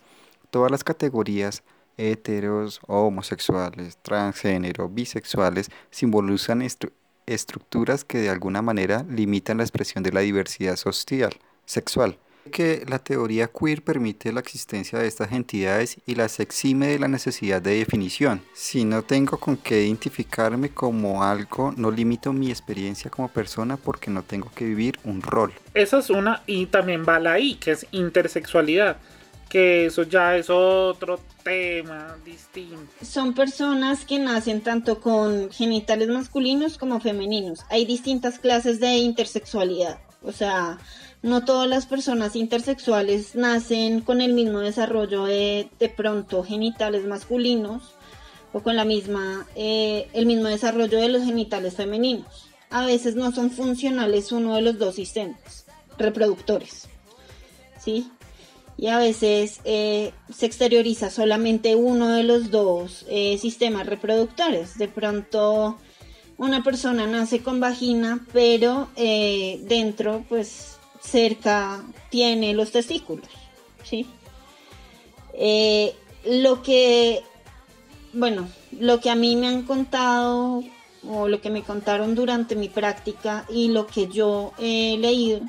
Todas 0.51 0.71
las 0.71 0.83
categorías 0.83 1.63
heteros, 1.99 2.81
homosexuales, 2.87 3.99
transgénero, 3.99 4.89
bisexuales 4.89 5.71
simbolizan 5.91 6.67
estructuras 7.27 8.05
que 8.05 8.19
de 8.19 8.31
alguna 8.31 8.63
manera 8.63 9.05
limitan 9.11 9.59
la 9.59 9.65
expresión 9.65 10.03
de 10.03 10.13
la 10.13 10.21
diversidad 10.21 10.77
social, 10.77 11.35
sexual. 11.67 12.19
Que 12.51 12.85
la 12.89 12.99
teoría 12.99 13.49
queer 13.49 13.83
permite 13.83 14.33
la 14.33 14.41
existencia 14.41 14.99
de 14.99 15.07
estas 15.07 15.33
entidades 15.33 15.97
y 16.07 16.15
las 16.15 16.41
exime 16.41 16.89
de 16.89 16.99
la 16.99 17.09
necesidad 17.09 17.61
de 17.61 17.79
definición. 17.79 18.43
Si 18.55 18.85
no 18.85 19.03
tengo 19.03 19.39
con 19.39 19.57
qué 19.57 19.85
identificarme 19.85 20.71
como 20.71 21.23
algo, 21.23 21.73
no 21.77 21.91
limito 21.91 22.33
mi 22.33 22.51
experiencia 22.51 23.11
como 23.11 23.29
persona 23.29 23.77
porque 23.77 24.11
no 24.11 24.23
tengo 24.23 24.51
que 24.55 24.65
vivir 24.65 24.99
un 25.05 25.23
rol. 25.23 25.53
Esa 25.75 25.99
es 25.99 26.11
una, 26.11 26.43
y 26.47 26.67
también 26.67 27.05
va 27.07 27.19
la 27.19 27.39
I, 27.39 27.57
que 27.57 27.73
es 27.73 27.87
intersexualidad 27.91 28.99
que 29.49 29.87
eso 29.87 30.03
ya 30.03 30.37
es 30.37 30.51
otro 30.51 31.21
tema 31.43 32.17
distinto. 32.25 32.91
Son 33.03 33.35
personas 33.35 34.05
que 34.05 34.19
nacen 34.19 34.61
tanto 34.61 35.01
con 35.01 35.51
genitales 35.51 36.09
masculinos 36.09 36.79
como 36.79 37.01
femeninos. 37.01 37.61
Hay 37.71 37.85
distintas 37.85 38.39
clases 38.39 38.81
de 38.81 38.97
intersexualidad. 38.97 39.99
O 40.23 40.33
sea, 40.33 40.79
no 41.23 41.45
todas 41.45 41.69
las 41.69 41.87
personas 41.87 42.37
intersexuales 42.37 43.35
nacen 43.35 44.01
con 44.01 44.21
el 44.21 44.33
mismo 44.33 44.61
desarrollo 44.61 45.25
de, 45.25 45.69
de 45.79 45.89
pronto 45.89 46.43
genitales 46.43 47.05
masculinos 47.05 47.95
o 48.53 48.61
con 48.61 48.77
la 48.77 48.85
misma, 48.85 49.47
eh, 49.55 50.09
el 50.13 50.27
mismo 50.27 50.47
desarrollo 50.49 50.99
de 50.99 51.09
los 51.09 51.25
genitales 51.25 51.75
femeninos. 51.75 52.49
A 52.71 52.87
veces 52.87 53.15
no 53.15 53.33
son 53.33 53.51
funcionales 53.51 54.33
uno 54.33 54.55
de 54.55 54.63
los 54.63 54.79
dos 54.79 54.95
sistemas 54.95 55.67
reproductores. 55.99 56.89
¿Sí? 57.79 58.11
y 58.79 58.89
a 58.89 58.99
veces 58.99 59.61
eh, 59.65 60.13
se 60.31 60.45
exterioriza 60.45 61.09
solamente 61.09 61.77
uno 61.77 62.09
de 62.09 62.25
los 62.25 62.51
dos 62.51 63.07
eh, 63.09 63.39
sistemas 63.39 63.87
reproductores. 63.87 64.77
De 64.77 64.87
pronto 64.87 65.79
una 66.37 66.63
persona 66.63 67.07
nace 67.07 67.41
con 67.41 67.59
vagina, 67.59 68.27
pero 68.35 68.91
dentro, 68.97 70.25
pues 70.29 70.76
cerca, 71.07 71.85
tiene 72.11 72.55
los 72.55 72.73
testículos. 72.73 73.29
¿sí? 73.85 74.07
lo 76.25 76.63
que 76.63 77.23
bueno, 78.13 78.49
lo 78.81 79.01
que 79.01 79.11
a 79.11 79.15
mí 79.15 79.37
me 79.37 79.47
han 79.47 79.63
contado 79.63 80.63
o 81.07 81.29
lo 81.29 81.41
que 81.41 81.51
me 81.51 81.63
contaron 81.63 82.15
durante 82.15 82.57
mi 82.57 82.69
práctica 82.69 83.45
y 83.49 83.69
lo 83.69 83.87
que 83.87 84.09
yo 84.09 84.53
he 84.59 84.97
leído 84.99 85.43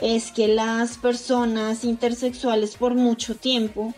es 0.00 0.32
que 0.32 0.48
las 0.48 0.96
personas 0.96 1.84
intersexuales 1.84 2.76
por 2.76 2.94
mucho 2.94 3.36
tiempo 3.36 3.92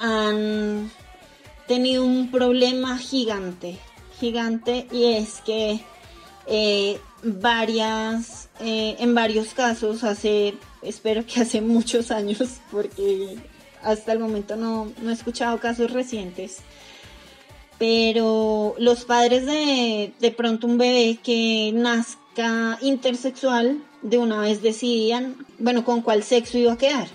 han 0.00 0.90
tenido 1.66 2.04
un 2.04 2.30
problema 2.30 2.96
gigante, 2.98 3.78
gigante, 4.18 4.86
y 4.90 5.04
es 5.12 5.42
que 5.42 5.80
eh, 6.46 6.98
varias, 7.22 8.48
eh, 8.60 8.96
en 8.98 9.14
varios 9.14 9.54
casos, 9.54 10.04
hace, 10.04 10.54
espero 10.82 11.24
que 11.26 11.40
hace 11.40 11.60
muchos 11.60 12.10
años, 12.10 12.60
porque 12.70 13.36
hasta 13.82 14.12
el 14.12 14.18
momento 14.18 14.56
no, 14.56 14.92
no 15.02 15.10
he 15.10 15.12
escuchado 15.12 15.58
casos 15.58 15.92
recientes, 15.92 16.58
pero 17.78 18.74
los 18.78 19.04
padres 19.04 19.46
de, 19.46 20.12
de 20.18 20.30
pronto 20.30 20.66
un 20.66 20.78
bebé 20.78 21.18
que 21.22 21.72
nazca 21.74 22.78
intersexual 22.80 23.82
de 24.02 24.18
una 24.18 24.40
vez 24.40 24.62
decidían, 24.62 25.36
bueno, 25.58 25.84
con 25.84 26.02
cuál 26.02 26.22
sexo 26.22 26.58
iba 26.58 26.72
a 26.72 26.78
quedar. 26.78 27.08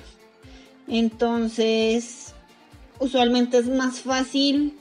Entonces, 0.88 2.34
usualmente 3.00 3.58
es 3.58 3.68
más 3.68 4.02
fácil 4.02 4.78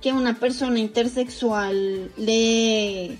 que 0.00 0.12
una 0.12 0.38
persona 0.38 0.78
intersexual 0.78 2.12
le, 2.16 3.18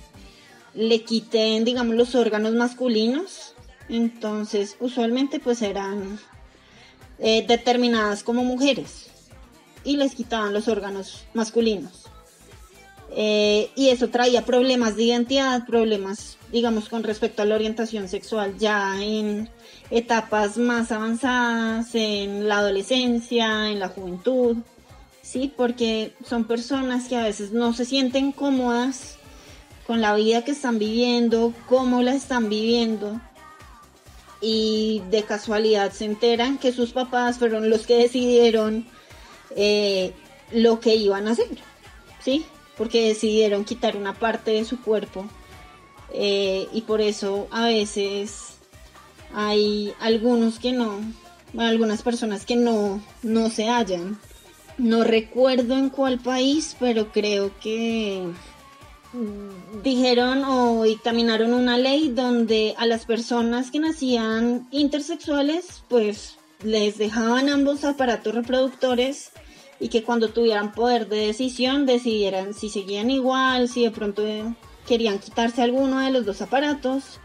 le 0.77 1.01
quiten, 1.01 1.65
digamos, 1.65 1.95
los 1.95 2.15
órganos 2.15 2.53
masculinos. 2.53 3.53
Entonces, 3.89 4.77
usualmente 4.79 5.39
pues 5.39 5.61
eran 5.61 6.19
eh, 7.19 7.45
determinadas 7.47 8.23
como 8.23 8.43
mujeres 8.43 9.07
y 9.83 9.97
les 9.97 10.13
quitaban 10.13 10.53
los 10.53 10.67
órganos 10.67 11.25
masculinos. 11.33 12.05
Eh, 13.15 13.71
y 13.75 13.89
eso 13.89 14.09
traía 14.09 14.45
problemas 14.45 14.95
de 14.97 15.03
identidad, 15.03 15.65
problemas, 15.65 16.37
digamos, 16.51 16.89
con 16.89 17.03
respecto 17.03 17.41
a 17.41 17.45
la 17.45 17.55
orientación 17.55 18.07
sexual 18.09 18.55
ya 18.59 19.01
en 19.01 19.49
etapas 19.89 20.57
más 20.57 20.91
avanzadas, 20.91 21.95
en 21.95 22.47
la 22.47 22.59
adolescencia, 22.59 23.71
en 23.71 23.79
la 23.79 23.87
juventud, 23.87 24.57
¿sí? 25.23 25.51
Porque 25.55 26.13
son 26.23 26.43
personas 26.43 27.07
que 27.07 27.15
a 27.15 27.23
veces 27.23 27.51
no 27.51 27.73
se 27.73 27.85
sienten 27.85 28.31
cómodas 28.33 29.16
con 29.87 30.01
la 30.01 30.13
vida 30.13 30.43
que 30.43 30.51
están 30.51 30.77
viviendo, 30.77 31.53
cómo 31.65 32.03
la 32.03 32.13
están 32.13 32.49
viviendo. 32.49 33.21
Y 34.41 35.01
de 35.09 35.23
casualidad 35.23 35.93
se 35.93 36.05
enteran 36.05 36.59
que 36.59 36.73
sus 36.73 36.91
papás 36.91 37.39
fueron 37.39 37.69
los 37.69 37.87
que 37.87 37.95
decidieron 37.95 38.85
eh, 39.55 40.13
lo 40.51 40.79
que 40.81 40.95
iban 40.95 41.27
a 41.27 41.31
hacer, 41.31 41.57
¿sí? 42.19 42.45
Porque 42.77 43.07
decidieron 43.07 43.63
quitar 43.63 43.95
una 43.95 44.13
parte 44.13 44.51
de 44.51 44.65
su 44.65 44.79
cuerpo 44.81 45.25
eh, 46.13 46.67
y 46.71 46.81
por 46.81 47.01
eso 47.01 47.47
a 47.49 47.65
veces 47.65 48.57
hay 49.33 49.93
algunos 49.99 50.59
que 50.59 50.73
no, 50.73 50.99
algunas 51.57 52.03
personas 52.03 52.45
que 52.45 52.55
no, 52.55 53.01
no 53.23 53.49
se 53.49 53.69
hallan. 53.69 54.19
No 54.77 55.03
recuerdo 55.03 55.75
en 55.75 55.89
cuál 55.89 56.19
país, 56.19 56.75
pero 56.79 57.11
creo 57.11 57.51
que 57.59 58.27
dijeron 59.83 60.43
o 60.45 60.83
dictaminaron 60.83 61.53
una 61.53 61.77
ley 61.77 62.09
donde 62.09 62.75
a 62.77 62.85
las 62.85 63.05
personas 63.05 63.71
que 63.71 63.79
nacían 63.79 64.67
intersexuales, 64.71 65.83
pues 65.87 66.37
les 66.63 66.97
dejaban 66.97 67.49
ambos 67.49 67.83
aparatos 67.83 68.33
reproductores 68.33 69.31
y 69.79 69.89
que 69.89 70.03
cuando 70.03 70.29
tuvieran 70.29 70.71
poder 70.71 71.07
de 71.07 71.27
decisión 71.27 71.85
decidieran 71.85 72.53
si 72.53 72.69
seguían 72.69 73.11
igual, 73.11 73.69
si 73.69 73.83
de 73.83 73.91
pronto 73.91 74.23
querían 74.87 75.19
quitarse 75.19 75.61
alguno 75.61 75.99
de 75.99 76.11
los 76.11 76.25
dos 76.25 76.41
aparatos 76.41 77.19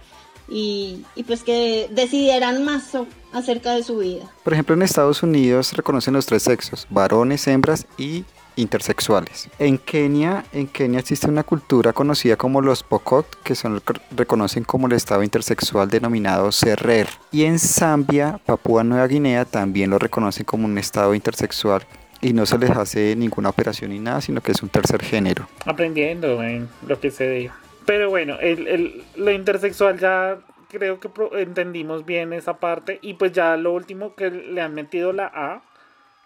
y, 0.49 1.05
pues 1.26 1.43
que 1.43 1.88
decidieran 1.93 2.64
más 2.64 2.90
acerca 3.32 3.74
de 3.74 3.82
su 3.82 3.99
vida. 3.99 4.30
Por 4.45 4.53
ejemplo, 4.53 4.74
en 4.74 4.82
Estados 4.82 5.22
Unidos 5.22 5.72
reconocen 5.72 6.14
los 6.14 6.26
tres 6.26 6.43
sexos, 6.43 6.86
varones, 6.90 7.47
hembras 7.47 7.86
y 7.97 8.24
intersexuales. 8.57 9.48
En 9.59 9.78
Kenia, 9.78 10.44
en 10.53 10.66
Kenia 10.66 11.00
existe 11.00 11.28
una 11.28 11.42
cultura 11.42 11.92
conocida 11.92 12.36
como 12.36 12.61
los 12.61 12.82
Pokot, 12.82 13.42
que 13.42 13.55
son 13.55 13.80
reconocen 14.16 14.64
como 14.64 14.86
el 14.86 14.92
estado 14.92 15.22
intersexual 15.22 15.88
denominado 15.88 16.53
Serrer. 16.53 17.09
Y 17.30 17.44
en 17.44 17.59
Zambia, 17.59 18.38
Papúa 18.44 18.84
Nueva 18.84 19.07
Guinea 19.07 19.44
también 19.44 19.90
lo 19.90 19.98
reconocen 19.98 20.44
como 20.44 20.66
un 20.66 20.78
estado 20.78 21.14
intersexual 21.14 21.86
y 22.20 22.32
no 22.32 22.46
se 22.46 22.57
les 22.57 22.70
hace 22.70 23.16
ninguna 23.16 23.48
operación 23.48 23.90
ni 23.90 23.98
nada, 23.98 24.20
sino 24.20 24.40
que 24.40 24.53
es 24.53 24.62
un 24.62 24.68
tercer 24.68 25.03
género. 25.03 25.48
Aprendiendo 25.66 26.42
en 26.42 26.68
lo 26.86 27.00
que 27.00 27.11
se 27.11 27.28
dijo. 27.28 27.55
Pero 27.84 28.11
bueno, 28.11 28.38
el, 28.40 28.68
el, 28.68 29.05
lo 29.16 29.32
intersexual 29.32 29.98
ya 29.98 30.38
creo 30.70 31.00
que 31.00 31.11
entendimos 31.32 32.07
bien 32.07 32.32
esa 32.32 32.59
parte. 32.59 32.98
Y 33.03 33.14
pues 33.14 33.32
ya 33.32 33.57
lo 33.57 33.72
último 33.72 34.14
que 34.14 34.30
le 34.30 34.61
han 34.61 34.72
metido 34.74 35.12
la 35.12 35.26
A, 35.26 35.62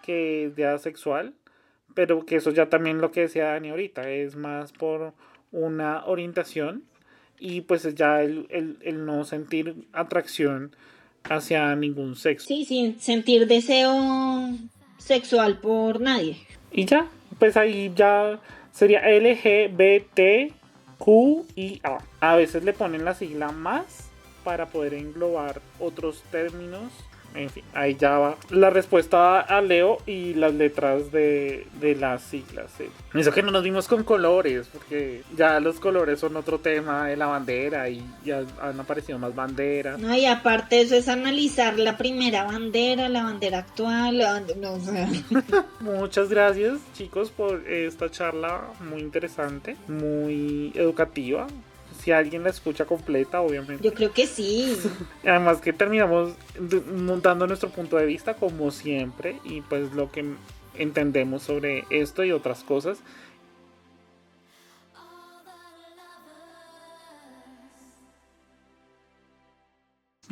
que 0.02 0.44
es 0.44 0.56
de 0.56 0.66
asexual. 0.66 1.32
Pero 1.96 2.24
que 2.26 2.36
eso 2.36 2.50
ya 2.50 2.68
también 2.68 3.00
lo 3.00 3.10
que 3.10 3.22
decía 3.22 3.46
Dani 3.46 3.70
ahorita, 3.70 4.08
es 4.10 4.36
más 4.36 4.70
por 4.70 5.14
una 5.50 6.04
orientación. 6.04 6.84
Y 7.38 7.62
pues 7.62 7.94
ya 7.94 8.22
el, 8.22 8.46
el, 8.50 8.76
el 8.82 9.06
no 9.06 9.24
sentir 9.24 9.88
atracción 9.92 10.76
hacia 11.24 11.74
ningún 11.74 12.14
sexo. 12.14 12.46
Sí, 12.48 12.66
sin 12.66 13.00
sentir 13.00 13.46
deseo 13.46 14.50
sexual 14.98 15.58
por 15.58 16.00
nadie. 16.00 16.36
Y 16.70 16.84
ya, 16.84 17.08
pues 17.38 17.56
ahí 17.56 17.90
ya 17.96 18.40
sería 18.72 19.00
LGBTQIA. 19.08 20.54
A 22.20 22.36
veces 22.36 22.62
le 22.62 22.74
ponen 22.74 23.06
la 23.06 23.14
sigla 23.14 23.52
más 23.52 24.10
para 24.44 24.66
poder 24.66 24.92
englobar 24.94 25.62
otros 25.80 26.22
términos 26.30 26.92
en 27.36 27.50
fin, 27.50 27.64
ahí 27.74 27.96
ya 27.96 28.18
va 28.18 28.36
la 28.50 28.70
respuesta 28.70 29.40
a 29.40 29.60
Leo 29.60 29.98
y 30.06 30.34
las 30.34 30.54
letras 30.54 31.12
de, 31.12 31.66
las 32.00 32.22
siglas. 32.22 32.72
Eso 33.14 33.32
que 33.32 33.42
no 33.42 33.50
nos 33.50 33.62
dimos 33.62 33.88
con 33.88 34.04
colores, 34.04 34.68
porque 34.72 35.22
ya 35.36 35.60
los 35.60 35.78
colores 35.78 36.20
son 36.20 36.36
otro 36.36 36.58
tema 36.58 37.08
de 37.08 37.16
la 37.16 37.26
bandera 37.26 37.88
y 37.88 38.02
ya 38.24 38.42
han 38.60 38.80
aparecido 38.80 39.18
más 39.18 39.34
banderas. 39.34 39.98
No, 39.98 40.14
y 40.14 40.26
aparte 40.26 40.80
eso 40.80 40.96
es 40.96 41.08
analizar 41.08 41.78
la 41.78 41.96
primera 41.96 42.44
bandera, 42.44 43.08
la 43.08 43.24
bandera 43.24 43.58
actual, 43.58 44.22
no, 44.58 44.76
Muchas 45.80 46.28
gracias 46.28 46.78
chicos 46.94 47.30
por 47.30 47.66
esta 47.68 48.10
charla 48.10 48.62
muy 48.80 49.00
interesante, 49.00 49.76
muy 49.88 50.72
educativa 50.74 51.46
si 52.06 52.12
alguien 52.12 52.44
la 52.44 52.50
escucha 52.50 52.84
completa, 52.84 53.40
obviamente. 53.40 53.82
Yo 53.82 53.92
creo 53.92 54.12
que 54.12 54.28
sí. 54.28 54.76
Además 55.26 55.60
que 55.60 55.72
terminamos 55.72 56.34
montando 56.94 57.48
nuestro 57.48 57.70
punto 57.70 57.96
de 57.96 58.06
vista 58.06 58.34
como 58.34 58.70
siempre 58.70 59.40
y 59.42 59.60
pues 59.62 59.92
lo 59.92 60.12
que 60.12 60.24
entendemos 60.76 61.42
sobre 61.42 61.84
esto 61.90 62.22
y 62.22 62.30
otras 62.30 62.62
cosas. 62.62 63.00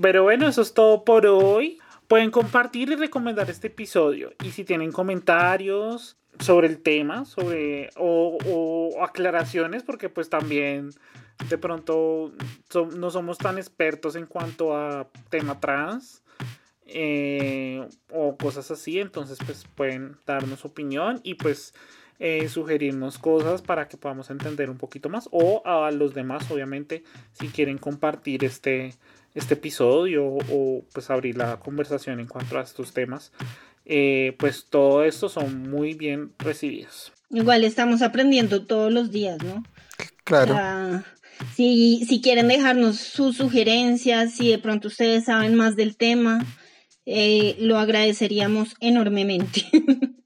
Pero 0.01 0.23
bueno, 0.23 0.47
eso 0.47 0.63
es 0.63 0.75
todo 0.75 1.05
por 1.05 1.27
hoy. 1.27 1.81
Pueden 2.07 2.31
compartir 2.31 2.91
y 2.91 2.95
recomendar 2.95 3.51
este 3.51 3.67
episodio. 3.67 4.33
Y 4.45 4.53
si 4.53 4.63
tienen 4.63 4.93
comentarios 4.93 6.17
sobre 6.39 6.69
el 6.69 6.79
tema, 6.79 7.25
sobre 7.25 7.91
o, 7.97 8.39
o 8.47 9.03
aclaraciones, 9.03 9.83
porque 9.83 10.09
pues 10.09 10.31
también 10.31 10.93
de 11.49 11.59
pronto 11.59 12.33
no 12.97 13.11
somos 13.11 13.39
tan 13.39 13.59
expertos 13.59 14.17
en 14.17 14.27
cuanto 14.27 14.77
a 14.77 15.09
tema 15.31 15.61
trans 15.61 16.23
eh, 16.87 17.87
o 18.11 18.37
cosas 18.37 18.71
así, 18.71 19.01
entonces 19.01 19.39
pues 19.45 19.65
pueden 19.75 20.17
darnos 20.27 20.65
opinión 20.65 21.21
y 21.23 21.35
pues 21.35 21.75
eh, 22.19 22.49
sugerirnos 22.49 23.19
cosas 23.19 23.63
para 23.63 23.89
que 23.89 23.97
podamos 23.97 24.31
entender 24.31 24.71
un 24.71 24.79
poquito 24.79 25.09
más 25.09 25.29
o 25.33 25.63
a 25.65 25.91
los 25.91 26.15
demás 26.15 26.51
obviamente 26.51 27.03
si 27.33 27.49
quieren 27.49 27.79
compartir 27.79 28.45
este, 28.45 28.95
este 29.35 29.55
episodio 29.55 30.25
o 30.25 30.85
pues 30.93 31.11
abrir 31.11 31.37
la 31.37 31.59
conversación 31.59 32.21
en 32.21 32.27
cuanto 32.29 32.59
a 32.59 32.63
estos 32.63 32.93
temas 32.93 33.33
eh, 33.87 34.35
pues 34.39 34.67
todo 34.71 35.05
esto 35.05 35.29
son 35.29 35.71
muy 35.71 35.95
bien 35.95 36.33
recibidos. 36.39 37.13
Igual 37.31 37.65
estamos 37.65 38.03
aprendiendo 38.03 38.65
todos 38.65 38.93
los 38.93 39.11
días, 39.11 39.43
¿no? 39.43 39.63
Claro. 40.25 41.03
Si, 41.55 42.05
si 42.09 42.21
quieren 42.21 42.49
dejarnos 42.49 42.97
sus 42.97 43.37
sugerencias, 43.37 44.35
si 44.35 44.49
de 44.49 44.59
pronto 44.59 44.89
ustedes 44.89 45.25
saben 45.25 45.55
más 45.55 45.77
del 45.77 45.97
tema, 45.97 46.45
eh, 47.07 47.57
lo 47.59 47.79
agradeceríamos 47.79 48.75
enormemente. 48.81 49.67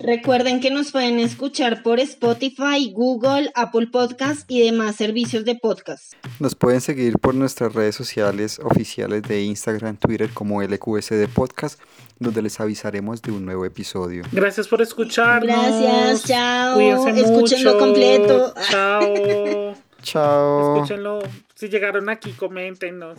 Recuerden 0.00 0.60
que 0.60 0.70
nos 0.70 0.92
pueden 0.92 1.18
escuchar 1.18 1.82
por 1.82 1.98
Spotify, 1.98 2.92
Google, 2.94 3.50
Apple 3.56 3.88
Podcast 3.88 4.48
y 4.48 4.60
demás 4.60 4.94
servicios 4.94 5.44
de 5.44 5.56
podcast. 5.56 6.12
Nos 6.38 6.54
pueden 6.54 6.80
seguir 6.80 7.18
por 7.18 7.34
nuestras 7.34 7.74
redes 7.74 7.96
sociales 7.96 8.60
oficiales 8.62 9.22
de 9.24 9.42
Instagram, 9.42 9.96
Twitter 9.96 10.30
como 10.32 10.62
LQSD 10.62 11.26
Podcast, 11.34 11.80
donde 12.20 12.42
les 12.42 12.60
avisaremos 12.60 13.22
de 13.22 13.32
un 13.32 13.44
nuevo 13.44 13.64
episodio. 13.64 14.22
Gracias 14.30 14.68
por 14.68 14.82
escucharnos. 14.82 15.48
Gracias, 15.82 16.24
chao. 16.28 16.76
Cuídense 16.76 17.20
Escúchenlo 17.20 17.72
mucho. 17.72 17.84
completo. 17.84 18.54
Chao. 18.70 19.74
Chao. 20.02 20.74
Escúchenlo. 20.76 21.20
Si 21.54 21.68
llegaron 21.68 22.08
aquí, 22.08 22.32
coméntenos. 22.32 23.18